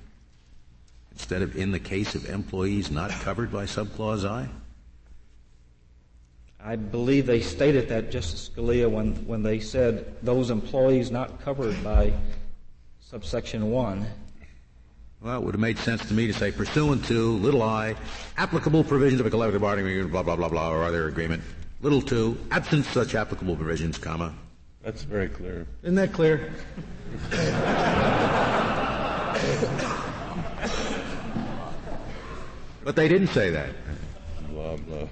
[1.12, 4.48] Instead of in the case of employees not covered by subclause I?
[6.64, 11.82] I believe they stated that, Justice Scalia, when, when they said those employees not covered
[11.84, 12.14] by
[13.00, 14.06] subsection 1
[15.22, 17.96] well, it would have made sense to me to say pursuant to little i,
[18.38, 21.44] applicable provisions of a collective bargaining agreement, blah, blah, blah, blah, or other agreement.
[21.82, 24.34] Little two, absent such applicable provisions, comma.
[24.82, 25.68] That's very clear.
[25.84, 26.52] Isn't that clear?
[32.84, 33.70] but they didn't say that.
[34.50, 35.08] Blah, blah.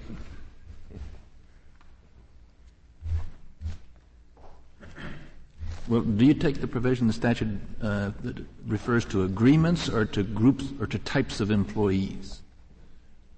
[5.89, 10.21] Well, do you take the provision the statute uh, that refers to agreements or to
[10.21, 12.41] groups or to types of employees?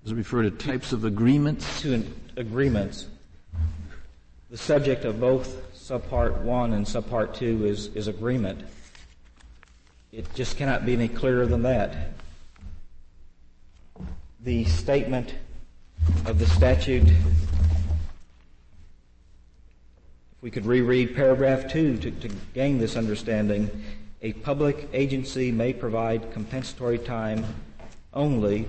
[0.03, 1.81] Does it refer to types of agreements?
[1.81, 3.07] To agreements.
[4.49, 8.65] The subject of both subpart 1 and subpart 2 is, is agreement.
[10.11, 12.11] It just cannot be any clearer than that.
[14.41, 15.35] The statement
[16.25, 17.07] of the statute
[20.41, 23.69] we could reread paragraph 2 to, to gain this understanding.
[24.23, 27.45] A public agency may provide compensatory time
[28.13, 28.67] only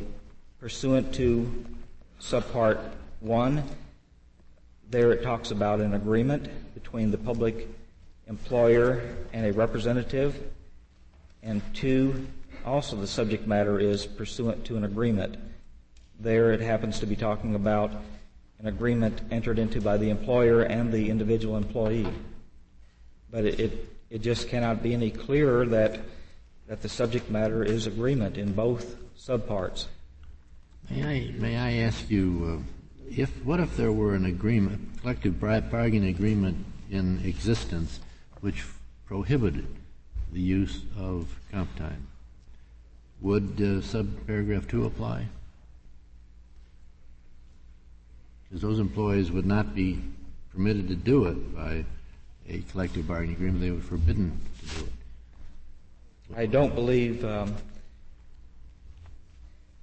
[0.60, 1.64] pursuant to
[2.20, 2.78] subpart
[3.20, 3.62] 1.
[4.90, 7.68] There it talks about an agreement between the public
[8.28, 9.02] employer
[9.32, 10.38] and a representative.
[11.42, 12.26] And 2,
[12.66, 15.36] also the subject matter is pursuant to an agreement.
[16.20, 17.90] There it happens to be talking about
[18.62, 22.06] an agreement entered into by the employer and the individual employee.
[23.30, 25.98] But it, it, it just cannot be any clearer that,
[26.68, 29.86] that the subject matter is agreement in both subparts.
[30.88, 35.40] May I, may I ask you, uh, if, what if there were an agreement, collective
[35.40, 37.98] bargaining agreement in existence
[38.42, 38.64] which
[39.06, 39.66] prohibited
[40.32, 42.06] the use of comp time?
[43.22, 45.26] Would uh, subparagraph 2 apply?
[48.52, 49.98] Because those employees would not be
[50.52, 51.86] permitted to do it by
[52.46, 53.62] a collective bargaining agreement.
[53.62, 54.92] They were forbidden to do it.
[56.36, 57.56] I don't believe, um,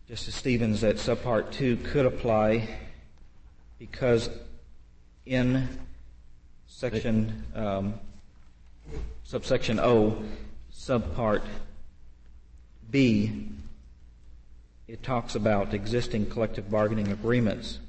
[0.07, 2.69] Justice Stevens, that subpart 2 could apply
[3.79, 4.29] because
[5.25, 5.67] in
[6.67, 7.95] section um,
[9.23, 10.21] subsection O,
[10.71, 11.41] subpart
[12.91, 13.47] B,
[14.87, 17.79] it talks about existing collective bargaining agreements.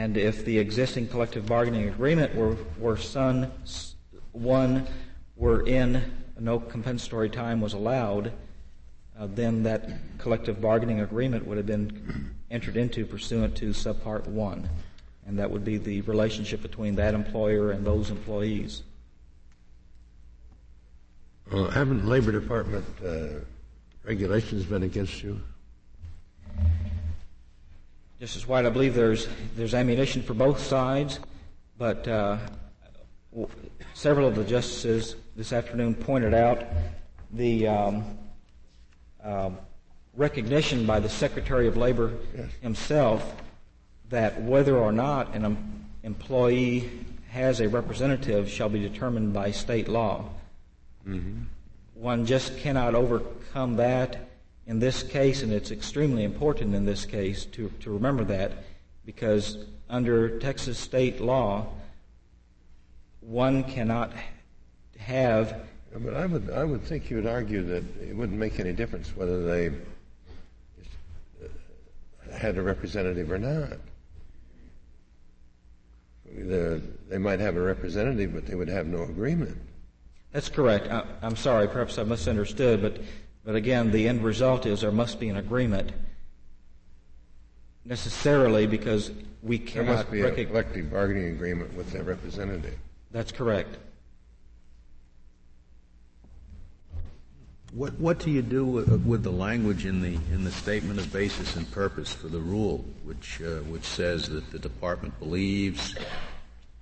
[0.00, 3.52] And if the existing collective bargaining agreement were, were son,
[4.32, 4.86] one
[5.36, 6.02] were in,
[6.38, 8.32] no compensatory time was allowed,
[9.18, 14.70] uh, then that collective bargaining agreement would have been entered into pursuant to subpart one.
[15.26, 18.82] And that would be the relationship between that employer and those employees.
[21.52, 23.44] Well, haven't Labor Department uh,
[24.02, 25.42] regulations been against you?
[28.20, 31.20] Justice White, I believe there's there's ammunition for both sides,
[31.78, 32.36] but uh,
[33.30, 33.48] w-
[33.94, 36.62] several of the justices this afternoon pointed out
[37.32, 38.18] the um,
[39.24, 39.48] uh,
[40.14, 42.50] recognition by the Secretary of Labor yes.
[42.60, 43.36] himself
[44.10, 46.90] that whether or not an em- employee
[47.30, 50.28] has a representative shall be determined by state law.
[51.08, 51.44] Mm-hmm.
[51.94, 54.29] One just cannot overcome that
[54.70, 58.52] in this case, and it's extremely important in this case to, to remember that
[59.04, 61.66] because under Texas state law,
[63.20, 64.12] one cannot
[64.96, 65.62] have.
[65.92, 69.08] But I would, I would think you would argue that it wouldn't make any difference
[69.16, 69.72] whether they
[72.32, 73.72] had a representative or not.
[76.32, 79.58] they might have a representative, but they would have no agreement.
[80.30, 80.86] That's correct.
[80.86, 82.98] I, am sorry, perhaps I misunderstood, but
[83.44, 85.92] but again, the end result is there must be an agreement
[87.84, 89.10] necessarily because
[89.42, 89.86] we cannot.
[89.86, 92.76] There must be a collective bargaining agreement with their representative.
[93.10, 93.76] That's correct.
[97.72, 101.12] What, what do you do with, with, the language in the in the statement of
[101.12, 105.94] basis and purpose for the rule, which uh, which says that the department believes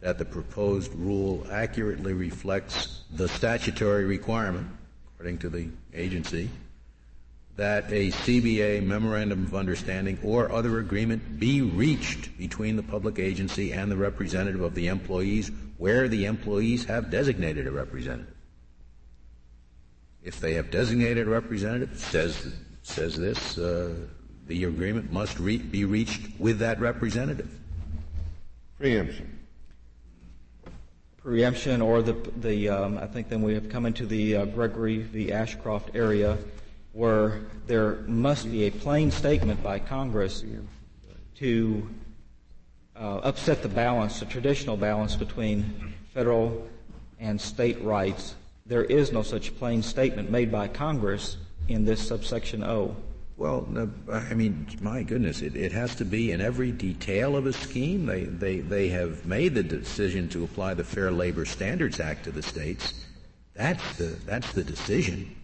[0.01, 4.67] that the proposed rule accurately reflects the statutory requirement
[5.19, 6.49] according to the agency,
[7.57, 13.73] that a CBA memorandum of understanding or other agreement be reached between the public agency
[13.73, 18.33] and the representative of the employees where the employees have designated a representative.
[20.23, 22.53] If they have designated a representative, says
[22.83, 23.93] says this, uh,
[24.47, 27.51] the agreement must re- be reached with that representative.
[28.79, 29.38] Preemption
[31.29, 35.03] preemption or the, the um, I think then we have come into the uh, Gregory
[35.03, 35.31] v.
[35.31, 36.39] Ashcroft area
[36.95, 40.43] where there must be a plain statement by Congress
[41.37, 41.87] to
[42.97, 46.67] uh, upset the balance, the traditional balance between federal
[47.21, 48.35] and state rights.
[48.65, 51.37] There is no such plain statement made by Congress
[51.69, 52.97] in this subsection O.
[53.39, 53.69] Well,
[54.13, 58.05] I mean, my goodness, it, it has to be in every detail of a scheme.
[58.05, 62.33] They, they, they have made the decision to apply the Fair Labor Standards Act to
[62.33, 63.07] the states.
[63.55, 65.37] That's the, that's the decision.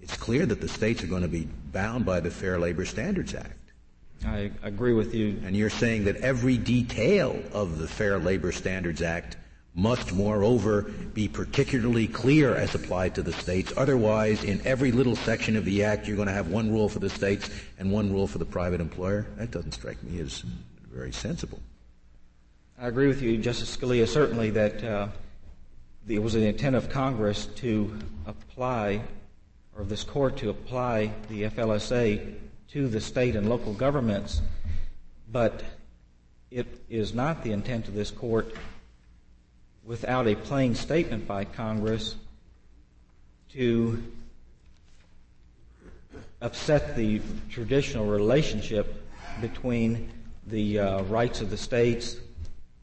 [0.00, 3.34] It's clear that the states are going to be bound by the Fair Labor Standards
[3.34, 3.56] Act.
[4.26, 5.40] I agree with you.
[5.44, 9.36] And you're saying that every detail of the Fair Labor Standards Act
[9.74, 10.82] must moreover
[11.14, 13.72] be particularly clear as applied to the states.
[13.76, 16.98] Otherwise, in every little section of the Act, you're going to have one rule for
[16.98, 17.48] the states
[17.78, 19.26] and one rule for the private employer.
[19.36, 20.44] That doesn't strike me as
[20.92, 21.60] very sensible.
[22.78, 25.08] I agree with you, Justice Scalia, certainly that uh,
[26.06, 27.96] it was the intent of Congress to
[28.26, 29.02] apply,
[29.76, 32.34] or this court to apply the FLSA
[32.72, 34.42] to the state and local governments,
[35.30, 35.62] but
[36.50, 38.54] it is not the intent of this court
[39.84, 42.16] without a plain statement by Congress
[43.52, 44.02] to
[46.40, 47.20] upset the
[47.50, 49.04] traditional relationship
[49.40, 50.10] between
[50.46, 52.16] the uh, rights of the states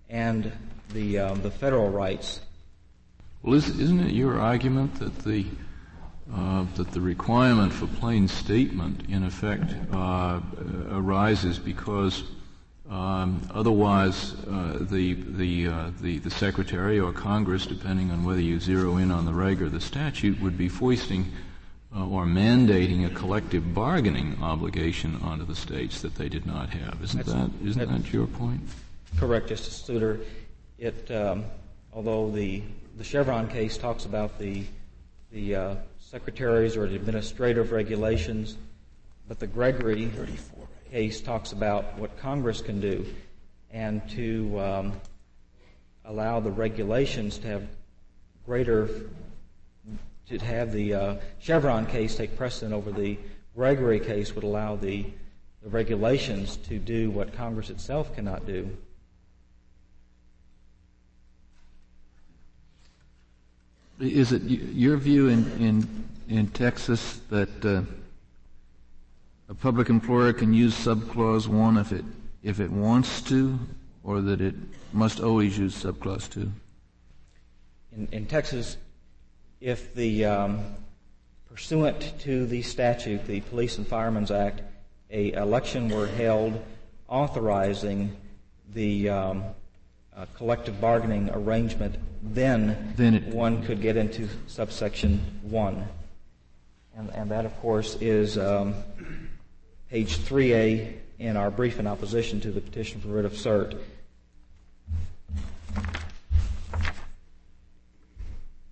[0.09, 0.51] and
[0.93, 2.41] the uh, the federal rights.
[3.43, 5.45] Well, isn't it your argument that the
[6.33, 10.39] uh, that the requirement for plain statement, in effect, uh,
[10.91, 12.23] arises because
[12.89, 18.59] um, otherwise, uh, the, the, uh, the, the Secretary or Congress, depending on whether you
[18.59, 21.31] zero in on the reg or the statute, would be foisting
[21.95, 27.01] uh, or mandating a collective bargaining obligation onto the states that they did not have.
[27.03, 28.61] Isn't that's, that isn't that your point?
[29.17, 30.19] Correct, Justice Souter.
[30.77, 31.45] It, um,
[31.93, 32.63] although the
[32.97, 34.63] the Chevron case talks about the
[35.31, 38.57] the uh, secretaries or the administrative regulations,
[39.27, 40.05] but the Gregory
[40.91, 43.05] case talks about what Congress can do
[43.71, 44.93] and to um,
[46.05, 47.67] allow the regulations to have
[48.45, 48.89] greater,
[50.27, 53.17] to have the uh, Chevron case take precedent over the
[53.55, 55.05] Gregory case would allow the,
[55.61, 58.69] the regulations to do what Congress itself cannot do.
[63.99, 67.81] Is it your view in, in, in Texas that uh,
[69.49, 72.05] a public employer can use subclause 1 if it,
[72.43, 73.59] if it wants to,
[74.03, 74.53] or that it
[74.93, 76.51] must always use subclause 2?
[77.97, 78.77] In, in Texas,
[79.59, 80.59] if the um,
[81.49, 84.61] pursuant to the statute, the Police and Firemen's Act,
[85.09, 86.63] a election were held
[87.07, 88.15] authorizing
[88.75, 89.43] the um,
[90.15, 95.87] uh, collective bargaining arrangement, then, then it, one could get into subsection one,
[96.95, 98.75] and, and that, of course, is um,
[99.89, 103.79] page 3A in our brief in opposition to the petition for writ of cert.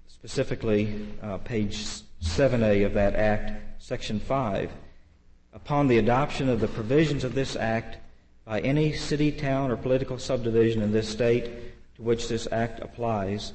[0.07, 1.85] Specifically, uh, page
[2.21, 4.71] 7A of that act, section 5.
[5.53, 7.97] Upon the adoption of the provisions of this act
[8.45, 11.45] by any city, town, or political subdivision in this state
[11.95, 13.53] to which this act applies,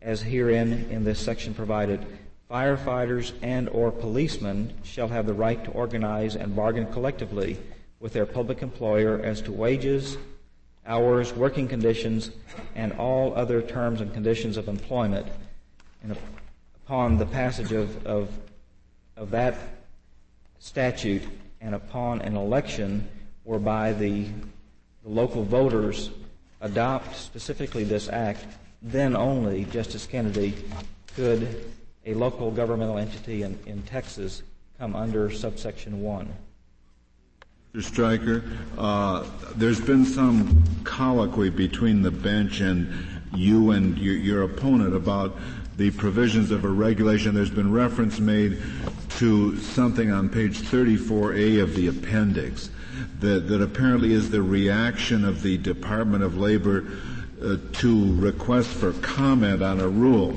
[0.00, 2.06] as herein in this section provided,
[2.50, 7.58] firefighters and or policemen shall have the right to organize and bargain collectively
[8.00, 10.18] with their public employer as to wages,
[10.86, 12.30] hours, working conditions,
[12.74, 15.26] and all other terms and conditions of employment.
[16.02, 16.16] And
[16.84, 18.28] upon the passage of, of,
[19.16, 19.56] of that
[20.58, 21.22] statute
[21.60, 23.08] and upon an election
[23.44, 24.24] whereby the,
[25.02, 26.10] the local voters
[26.60, 28.44] adopt specifically this act,
[28.82, 30.54] then only, Justice Kennedy,
[31.16, 31.72] could
[32.06, 34.42] a local governmental entity in, in Texas
[34.78, 36.32] come under subsection 1.
[37.74, 37.82] Mr.
[37.82, 38.44] Stryker,
[38.78, 39.26] uh,
[39.56, 42.92] there's been some colloquy between the bench and
[43.34, 45.36] you and your, your opponent about
[45.76, 47.34] the provisions of a regulation.
[47.34, 48.62] There's been reference made
[49.18, 52.70] to something on page 34A of the appendix
[53.18, 56.86] that, that apparently is the reaction of the Department of Labor
[57.42, 60.34] uh, to requests for comment on a rule.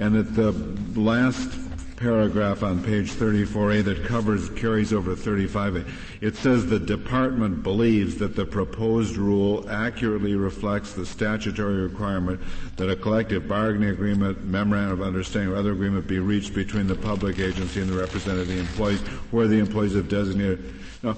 [0.00, 0.52] And at the
[0.98, 1.50] last
[1.96, 5.86] paragraph on page 34A that covers, carries over 35A.
[6.22, 12.40] It says the department believes that the proposed rule accurately reflects the statutory requirement
[12.76, 16.94] that a collective bargaining agreement, memorandum of understanding, or other agreement be reached between the
[16.94, 20.74] public agency and the representative employees, where the employees have designated.
[21.02, 21.12] Now,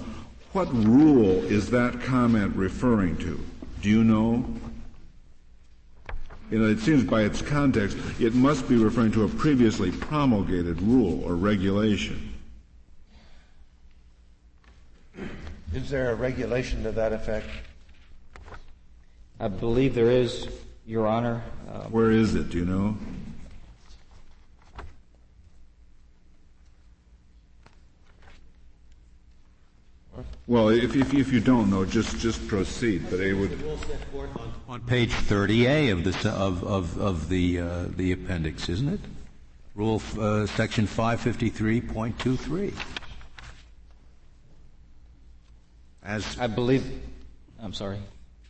[0.51, 3.41] what rule is that comment referring to?
[3.81, 4.45] Do you know?
[6.53, 10.79] You know, it seems by its context, it must be referring to a previously promulgated
[10.83, 12.31] rule or regulation.
[15.73, 17.47] Is there a regulation to that effect?
[19.39, 20.47] I believe there is,
[20.85, 21.41] Your Honor.
[21.73, 22.51] Um, Where is it?
[22.51, 22.97] Do you know?
[30.45, 33.09] Well, if, if, if, you don't know, just just proceed.
[33.09, 33.57] But I would.
[34.67, 38.99] On page 30A of the of of, of the uh, the appendix, isn't it?
[39.75, 42.73] Rule uh, section 553.23.
[46.03, 47.01] As I believe,
[47.61, 47.99] I'm sorry.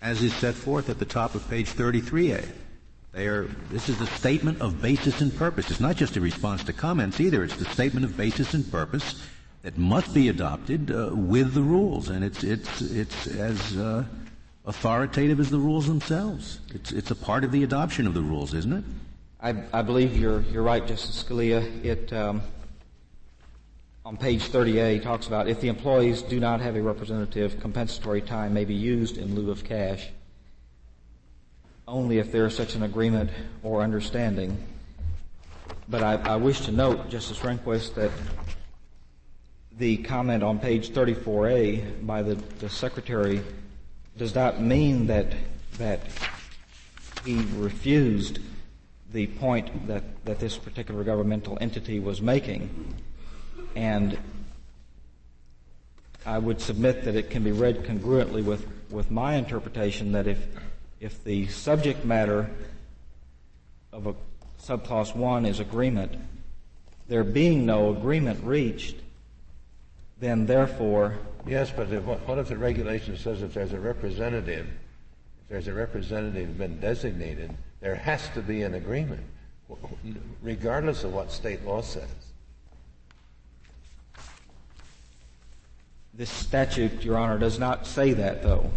[0.01, 2.45] As is set forth at the top of page 33A.
[3.13, 5.69] They are, this is a statement of basis and purpose.
[5.69, 7.43] It's not just a response to comments either.
[7.43, 9.21] It's the statement of basis and purpose
[9.63, 14.03] that must be adopted uh, with the rules, and it's it's it's as uh,
[14.65, 16.59] authoritative as the rules themselves.
[16.73, 18.83] It's it's a part of the adoption of the rules, isn't it?
[19.41, 21.83] I, I believe you're you're right, Justice Scalia.
[21.83, 22.41] It um,
[24.05, 28.53] on page 38 talks about if the employees do not have a representative, compensatory time
[28.53, 30.09] may be used in lieu of cash.
[31.87, 33.29] Only if there is such an agreement
[33.61, 34.57] or understanding.
[35.87, 38.11] But I, I wish to note, Justice Rehnquist, that
[39.77, 43.41] the comment on page 34A by the, the Secretary
[44.17, 45.33] does not mean that,
[45.77, 46.01] that
[47.25, 48.39] he refused
[49.11, 52.95] the point that, that this particular governmental entity was making.
[53.75, 54.17] And
[56.25, 60.45] I would submit that it can be read congruently with, with my interpretation that if,
[60.99, 62.49] if the subject matter
[63.91, 64.15] of a
[64.61, 66.15] subclause 1 is agreement,
[67.07, 68.95] there being no agreement reached,
[70.19, 71.17] then therefore.
[71.45, 75.73] Yes, but if, what if the regulation says if there's a representative, if there's a
[75.73, 79.23] representative been designated, there has to be an agreement.
[80.41, 82.07] regardless of what state law says.
[86.13, 88.69] This statute, Your Honor, does not say that, though.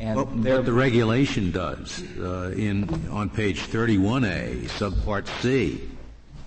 [0.00, 2.02] And well, but the regulation does.
[2.18, 5.88] Uh, in on page 31A, subpart C,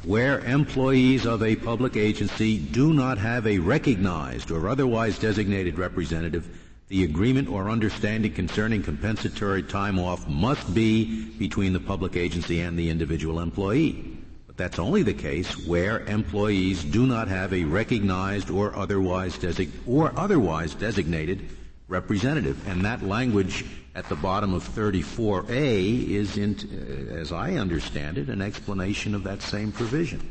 [0.06, 6.60] where employees of a public agency do not have a recognized or otherwise designated representative,
[6.90, 12.78] the agreement or understanding concerning compensatory time off must be between the public agency and
[12.78, 14.18] the individual employee.
[14.46, 19.40] But that's only the case where employees do not have a recognized or otherwise,
[19.88, 21.50] or otherwise designated
[21.94, 22.68] representative.
[22.68, 23.64] And that language
[23.96, 29.24] at the bottom of 34A is, in, uh, as I understand it, an explanation of
[29.24, 30.22] that same provision.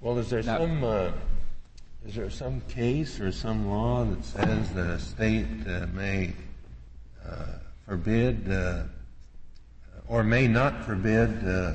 [0.00, 1.10] Well, is there now, some uh,
[2.06, 6.34] is there some case or some law that says that a state uh, may
[7.26, 7.46] uh,
[7.86, 8.82] forbid uh,
[10.06, 11.74] or may not forbid uh,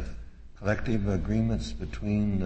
[0.58, 2.39] collective agreements between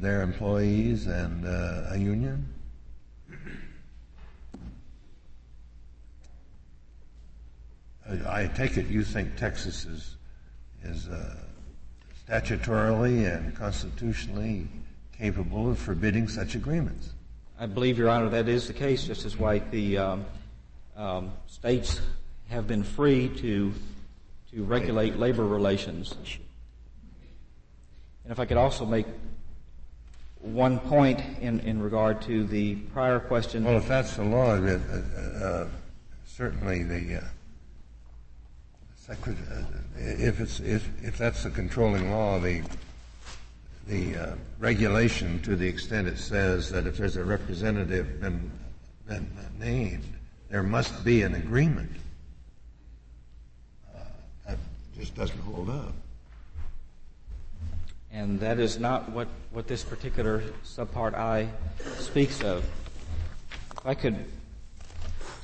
[0.00, 2.53] their employees and a union?
[8.26, 10.16] I take it you think Texas is
[10.84, 11.36] is uh,
[12.28, 14.68] statutorily and constitutionally
[15.16, 17.10] capable of forbidding such agreements.
[17.58, 19.04] I believe, Your Honor, that is the case.
[19.04, 20.24] Justice White, the um,
[20.96, 22.00] um, states
[22.50, 23.72] have been free to
[24.52, 26.14] to regulate labor relations.
[28.24, 29.06] And if I could also make
[30.40, 33.64] one point in, in regard to the prior question.
[33.64, 34.78] Well, if that's the law, uh,
[35.44, 35.68] uh,
[36.26, 37.22] certainly the
[39.08, 39.14] uh,
[39.96, 42.62] if if if that's the controlling law, the
[43.86, 48.50] the uh, regulation to the extent it says that if there's a representative been,
[49.06, 50.04] been named,
[50.48, 51.90] there must be an agreement.
[53.94, 54.00] Uh,
[54.46, 54.58] that
[54.96, 55.92] just doesn't hold up.
[58.12, 61.48] And that is not what, what this particular subpart I
[61.98, 62.64] speaks of.
[63.72, 64.24] If I could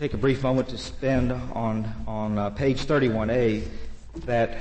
[0.01, 3.69] take a brief moment to spend on, on uh, page 31A
[4.25, 4.57] that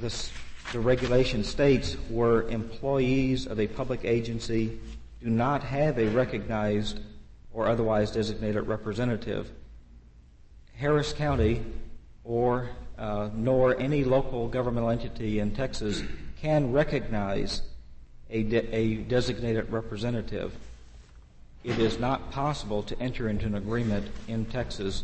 [0.00, 0.30] this,
[0.72, 4.78] the regulation states where employees of a public agency
[5.20, 7.00] do not have a recognized
[7.52, 9.50] or otherwise designated representative.
[10.76, 11.64] Harris County
[12.22, 16.04] or uh, nor any local governmental entity in Texas
[16.40, 17.62] can recognize
[18.30, 20.54] a, de- a designated representative
[21.66, 25.02] it is not possible to enter into an agreement in Texas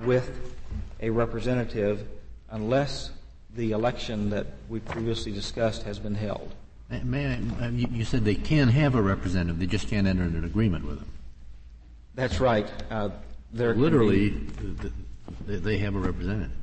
[0.00, 0.56] with
[1.00, 2.08] a representative
[2.50, 3.10] unless
[3.54, 6.54] the election that we previously discussed has been held.
[7.04, 10.44] May I, you said they can have a representative, they just can't enter into an
[10.44, 11.08] agreement with them.
[12.14, 12.66] That's right.
[12.90, 13.10] Uh,
[13.52, 14.92] Literally, be,
[15.46, 16.56] they have a representative.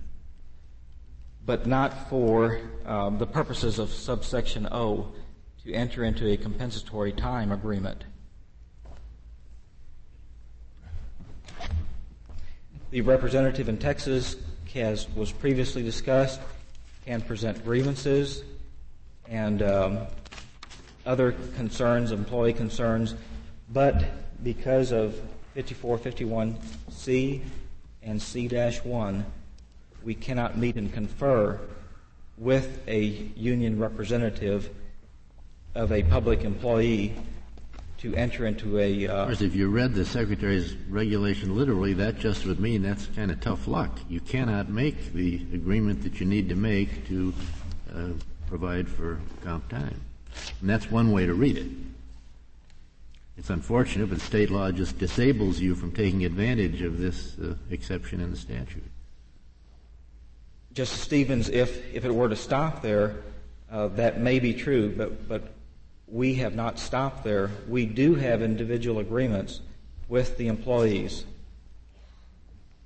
[1.45, 5.11] But not for um, the purposes of subsection O
[5.63, 8.05] to enter into a compensatory time agreement.
[12.91, 14.35] The representative in Texas
[14.73, 16.41] has, was previously discussed,
[17.05, 18.43] can present grievances
[19.27, 19.99] and um,
[21.05, 23.13] other concerns, employee concerns,
[23.71, 24.05] but
[24.41, 25.21] because of
[25.55, 27.41] 5451C
[28.01, 29.23] and C-1,
[30.03, 31.59] we cannot meet and confer
[32.39, 34.69] with a union representative
[35.75, 37.13] of a public employee
[37.99, 39.07] to enter into a.
[39.07, 43.07] Uh, of course, if you read the secretary's regulation literally, that just would mean that's
[43.07, 43.99] kind of tough luck.
[44.09, 47.33] You cannot make the agreement that you need to make to
[47.93, 48.07] uh,
[48.47, 49.99] provide for comp time,
[50.61, 51.67] and that's one way to read it.
[53.37, 58.19] It's unfortunate, but state law just disables you from taking advantage of this uh, exception
[58.19, 58.83] in the statute.
[60.73, 63.17] Justice Stevens, if if it were to stop there,
[63.71, 65.53] uh, that may be true, but but
[66.11, 67.49] we have not stopped there.
[67.67, 69.61] We do have individual agreements
[70.07, 71.25] with the employees.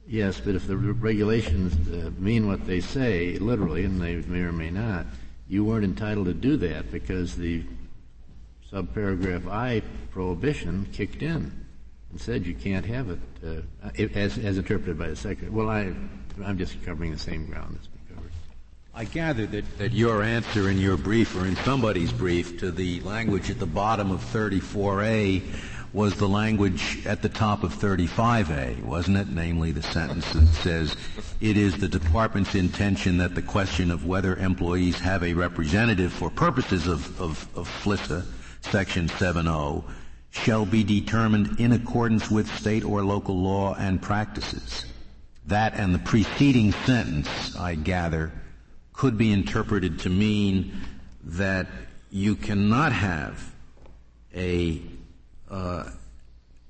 [0.05, 4.51] Yes, but if the regulations uh, mean what they say, literally, and they may or
[4.51, 5.05] may not,
[5.47, 7.63] you weren't entitled to do that because the
[8.69, 11.65] subparagraph I prohibition kicked in
[12.11, 15.51] and said you can't have it, uh, as, as interpreted by the secretary.
[15.51, 15.93] Well, I,
[16.43, 17.80] I'm just covering the same ground
[18.96, 23.02] I gather that, that your answer in your brief or in somebody's brief to the
[23.02, 25.41] language at the bottom of 34A
[25.94, 29.30] was the language at the top of 35A, wasn't it?
[29.30, 30.96] Namely the sentence that says,
[31.41, 36.30] it is the department's intention that the question of whether employees have a representative for
[36.30, 38.24] purposes of, of, of FLSA,
[38.62, 39.84] section 7.0,
[40.30, 44.86] shall be determined in accordance with state or local law and practices.
[45.48, 48.32] that and the preceding sentence, I gather,
[48.94, 50.72] could be interpreted to mean
[51.24, 51.68] that
[52.12, 53.52] you cannot have
[54.36, 54.82] a
[55.50, 55.89] uh,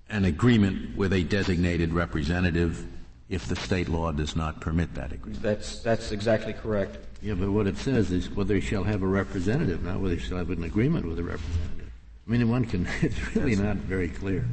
[0.10, 2.86] an agreement with a designated representative
[3.30, 5.42] if the state law does not permit that agreement.
[5.42, 6.98] That's that's exactly correct.
[7.22, 10.20] Yeah, but what it says is whether you shall have a representative, not whether you
[10.20, 11.92] shall have an agreement with a representative.
[12.28, 12.88] I mean, one can.
[13.02, 14.46] It's really not very clear.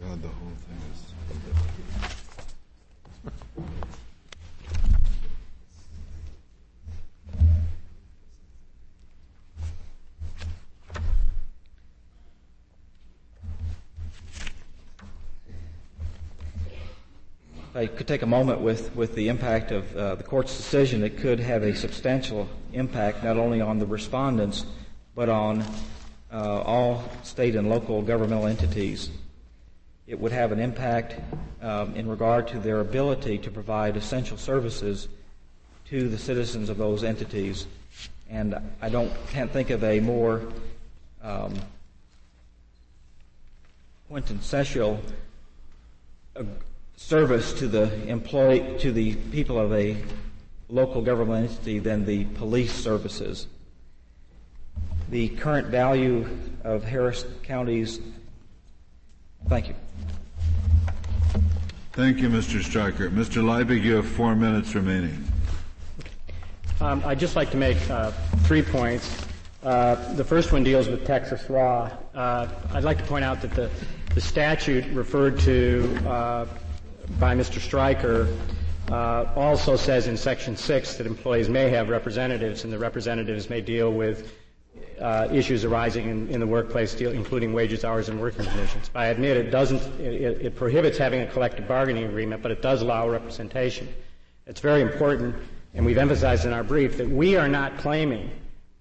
[0.00, 1.12] God, the whole thing is.
[17.74, 21.02] I could take a moment with, with the impact of uh, the court's decision.
[21.02, 24.66] It could have a substantial impact not only on the respondents,
[25.14, 25.64] but on
[26.30, 29.10] uh, all state and local governmental entities.
[30.06, 31.18] It would have an impact
[31.62, 35.08] um, in regard to their ability to provide essential services
[35.88, 37.66] to the citizens of those entities.
[38.28, 40.42] And I don't can't think of a more
[41.22, 41.54] um,
[44.10, 45.00] quintessential
[46.36, 46.42] uh,
[47.02, 49.96] service to the employee, to the people of a
[50.68, 53.48] local government entity than the police services.
[55.10, 56.26] The current value
[56.64, 58.00] of Harris County's.
[59.48, 59.74] Thank you.
[61.92, 62.62] Thank you, Mr.
[62.62, 63.10] Stryker.
[63.10, 63.42] Mr.
[63.42, 65.22] Leibig, you have four minutes remaining.
[66.80, 68.12] Um, I'd just like to make uh,
[68.44, 69.26] three points.
[69.62, 71.90] Uh, the first one deals with Texas law.
[72.14, 73.68] Uh, I'd like to point out that the,
[74.14, 76.46] the statute referred to uh,
[77.18, 77.60] by Mr.
[77.60, 78.28] Stryker
[78.90, 83.60] uh, also says in Section 6 that employees may have representatives, and the representatives may
[83.60, 84.32] deal with
[85.00, 88.90] uh, issues arising in, in the workplace, deal, including wages, hours, and working conditions.
[88.94, 92.82] I admit it doesn't, it, it prohibits having a collective bargaining agreement, but it does
[92.82, 93.88] allow representation.
[94.46, 95.36] It's very important,
[95.74, 98.30] and we've emphasized in our brief, that we are not claiming,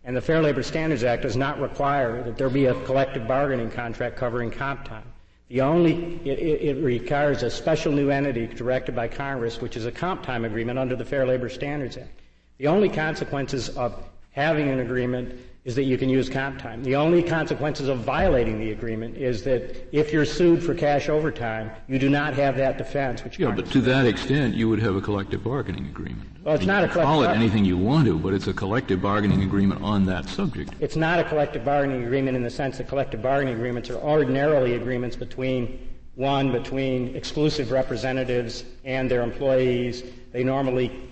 [0.04, 3.70] and the Fair Labor Standards Act does not require that there be a collective bargaining
[3.70, 5.11] contract covering comp time.
[5.52, 9.92] The only, it, it, requires a special new entity directed by Congress, which is a
[9.92, 12.22] comp time agreement under the Fair Labor Standards Act.
[12.58, 16.84] The only consequences of having an agreement is that you can use comp time.
[16.84, 21.70] The only consequences of violating the agreement is that if you're sued for cash overtime,
[21.88, 23.24] you do not have that defense.
[23.24, 26.30] Which yeah, but to that extent, you would have a collective bargaining agreement.
[26.44, 27.04] Well, it's not a collective.
[27.04, 30.74] Call it anything you want to, but it's a collective bargaining agreement on that subject.
[30.80, 34.74] It's not a collective bargaining agreement in the sense that collective bargaining agreements are ordinarily
[34.74, 40.04] agreements between one between exclusive representatives and their employees.
[40.34, 41.11] They normally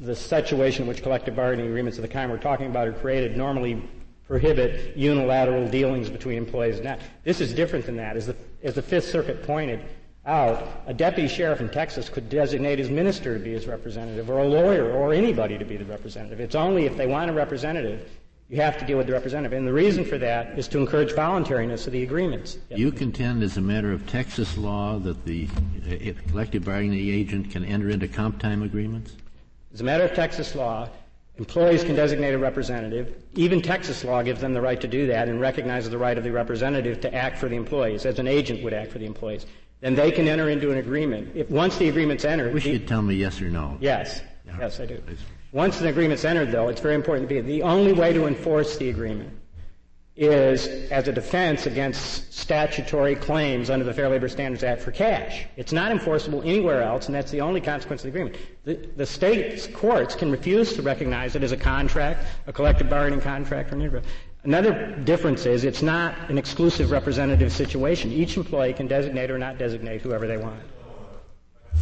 [0.00, 3.36] the situation in which collective bargaining agreements of the kind we're talking about are created
[3.36, 3.82] normally
[4.26, 7.00] prohibit unilateral dealings between employees that.
[7.24, 8.16] This is different than that.
[8.16, 9.80] As the, as the Fifth Circuit pointed
[10.26, 14.40] out, a deputy sheriff in Texas could designate his minister to be his representative, or
[14.40, 16.40] a lawyer, or anybody to be the representative.
[16.40, 18.10] It's only if they want a representative,
[18.50, 19.56] you have to deal with the representative.
[19.56, 22.58] And the reason for that is to encourage voluntariness of the agreements.
[22.68, 25.48] You contend, as a matter of Texas law, that the
[26.28, 29.16] collective bargaining agent can enter into comp time agreements?
[29.78, 30.88] As a matter of Texas law,
[31.36, 33.14] employees can designate a representative.
[33.36, 36.24] Even Texas law gives them the right to do that and recognizes the right of
[36.24, 39.46] the representative to act for the employees, as an agent would act for the employees.
[39.80, 41.30] Then they can enter into an agreement.
[41.36, 42.50] If, once the agreement's entered.
[42.50, 43.78] I wish you'd tell me yes or no.
[43.80, 44.20] Yes.
[44.44, 44.56] Yeah.
[44.58, 45.00] Yes, I do.
[45.52, 48.78] Once an agreement's entered, though, it's very important to be the only way to enforce
[48.78, 49.30] the agreement
[50.18, 55.46] is as a defense against statutory claims under the Fair Labor Standards Act for cash.
[55.56, 58.36] It's not enforceable anywhere else, and that's the only consequence of the agreement.
[58.64, 63.20] The, the state courts can refuse to recognize it as a contract, a collective bargaining
[63.20, 64.06] contract, or an agreement.
[64.42, 68.10] Another difference is it's not an exclusive representative situation.
[68.10, 70.60] Each employee can designate or not designate whoever they want.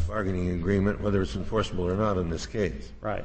[0.07, 2.93] Bargaining agreement, whether it's enforceable or not in this case.
[3.01, 3.25] Right.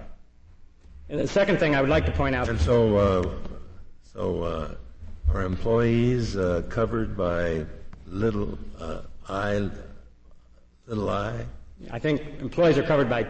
[1.10, 2.48] And the second thing I would like to point out.
[2.48, 3.30] And so, uh,
[4.14, 4.76] so uh,
[5.34, 7.66] are employees uh, covered by
[8.08, 9.70] little uh, I,
[10.88, 11.46] little I?
[11.90, 13.28] I think employees are covered by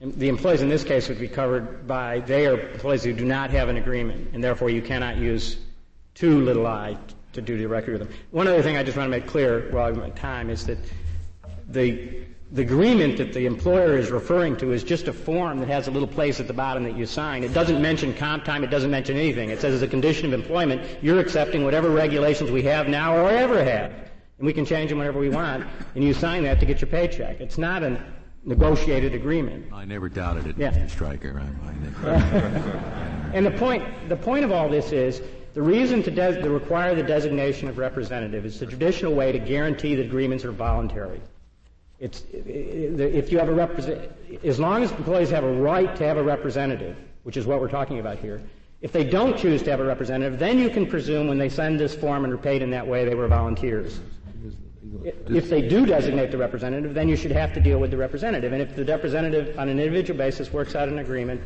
[0.00, 3.50] the employees in this case would be covered by they are employees who do not
[3.50, 5.58] have an agreement, and therefore you cannot use
[6.14, 6.96] two little I
[7.32, 8.10] to do directly with them.
[8.30, 10.78] One other thing I just want to make clear while I'm time is that
[11.72, 15.88] the the agreement that the employer is referring to is just a form that has
[15.88, 17.42] a little place at the bottom that you sign.
[17.42, 18.62] It doesn't mention comp time.
[18.62, 19.48] It doesn't mention anything.
[19.48, 23.30] It says as a condition of employment, you're accepting whatever regulations we have now or
[23.30, 23.90] ever have.
[24.36, 25.64] And we can change them whenever we want.
[25.94, 27.40] And you sign that to get your paycheck.
[27.40, 28.04] It's not a
[28.44, 29.72] negotiated agreement.
[29.72, 30.72] I never doubted it, yeah.
[30.72, 30.90] Mr.
[30.90, 31.40] Stryker.
[31.40, 32.12] I, I
[33.32, 35.22] and the point, the point of all this is
[35.54, 39.38] the reason to, de- to require the designation of representative is the traditional way to
[39.38, 41.22] guarantee that agreements are voluntary.
[42.02, 44.10] It's, if you have a represent,
[44.42, 47.68] as long as employees have a right to have a representative, which is what we're
[47.68, 48.42] talking about here,
[48.80, 51.78] if they don't choose to have a representative, then you can presume when they send
[51.78, 54.00] this form and are paid in that way, they were volunteers.
[55.28, 58.52] If they do designate the representative, then you should have to deal with the representative.
[58.52, 61.40] And if the representative on an individual basis works out an agreement,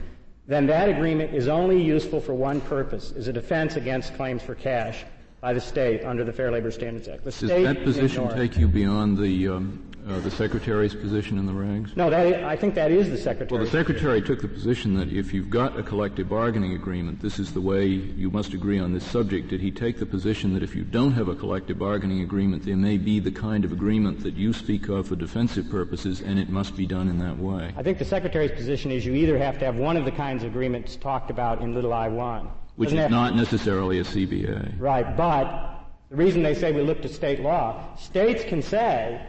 [0.47, 4.55] then that agreement is only useful for one purpose, is a defense against claims for
[4.55, 5.05] cash
[5.43, 7.25] by the state under the Fair Labor Standards Act.
[7.25, 8.49] The Does that position ignore it.
[8.49, 11.97] take you beyond the, um, uh, the Secretary's position in the regs?
[11.97, 13.59] No, that, I think that is the secretary.
[13.59, 17.39] Well, the Secretary took the position that if you've got a collective bargaining agreement, this
[17.39, 19.49] is the way you must agree on this subject.
[19.49, 22.77] Did he take the position that if you don't have a collective bargaining agreement, there
[22.77, 26.51] may be the kind of agreement that you speak of for defensive purposes, and it
[26.51, 27.75] must be done in that way?
[27.77, 30.45] I think the secretary's position is you either have to have one of the kinds
[30.45, 32.49] of agreements talked about in little I-1.
[32.77, 34.79] Which Doesn't is not necessarily a CBA.
[34.79, 35.81] Right, but
[36.11, 39.21] the reason they say we look to state law, states can say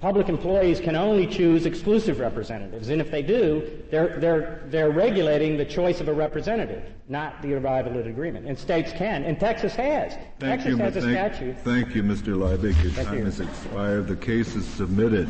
[0.00, 5.56] public employees can only choose exclusive representatives, and if they do, they're, they're, they're regulating
[5.56, 8.46] the choice of a representative, not the arrival at agreement.
[8.46, 10.12] And states can, and Texas has.
[10.38, 11.58] Thank Texas you, has a thank- statute.
[11.60, 12.36] Thank you, Mr.
[12.36, 12.82] Leibig.
[12.82, 13.24] Your Thank time you.
[13.24, 14.06] has expired.
[14.06, 15.28] The case is submitted.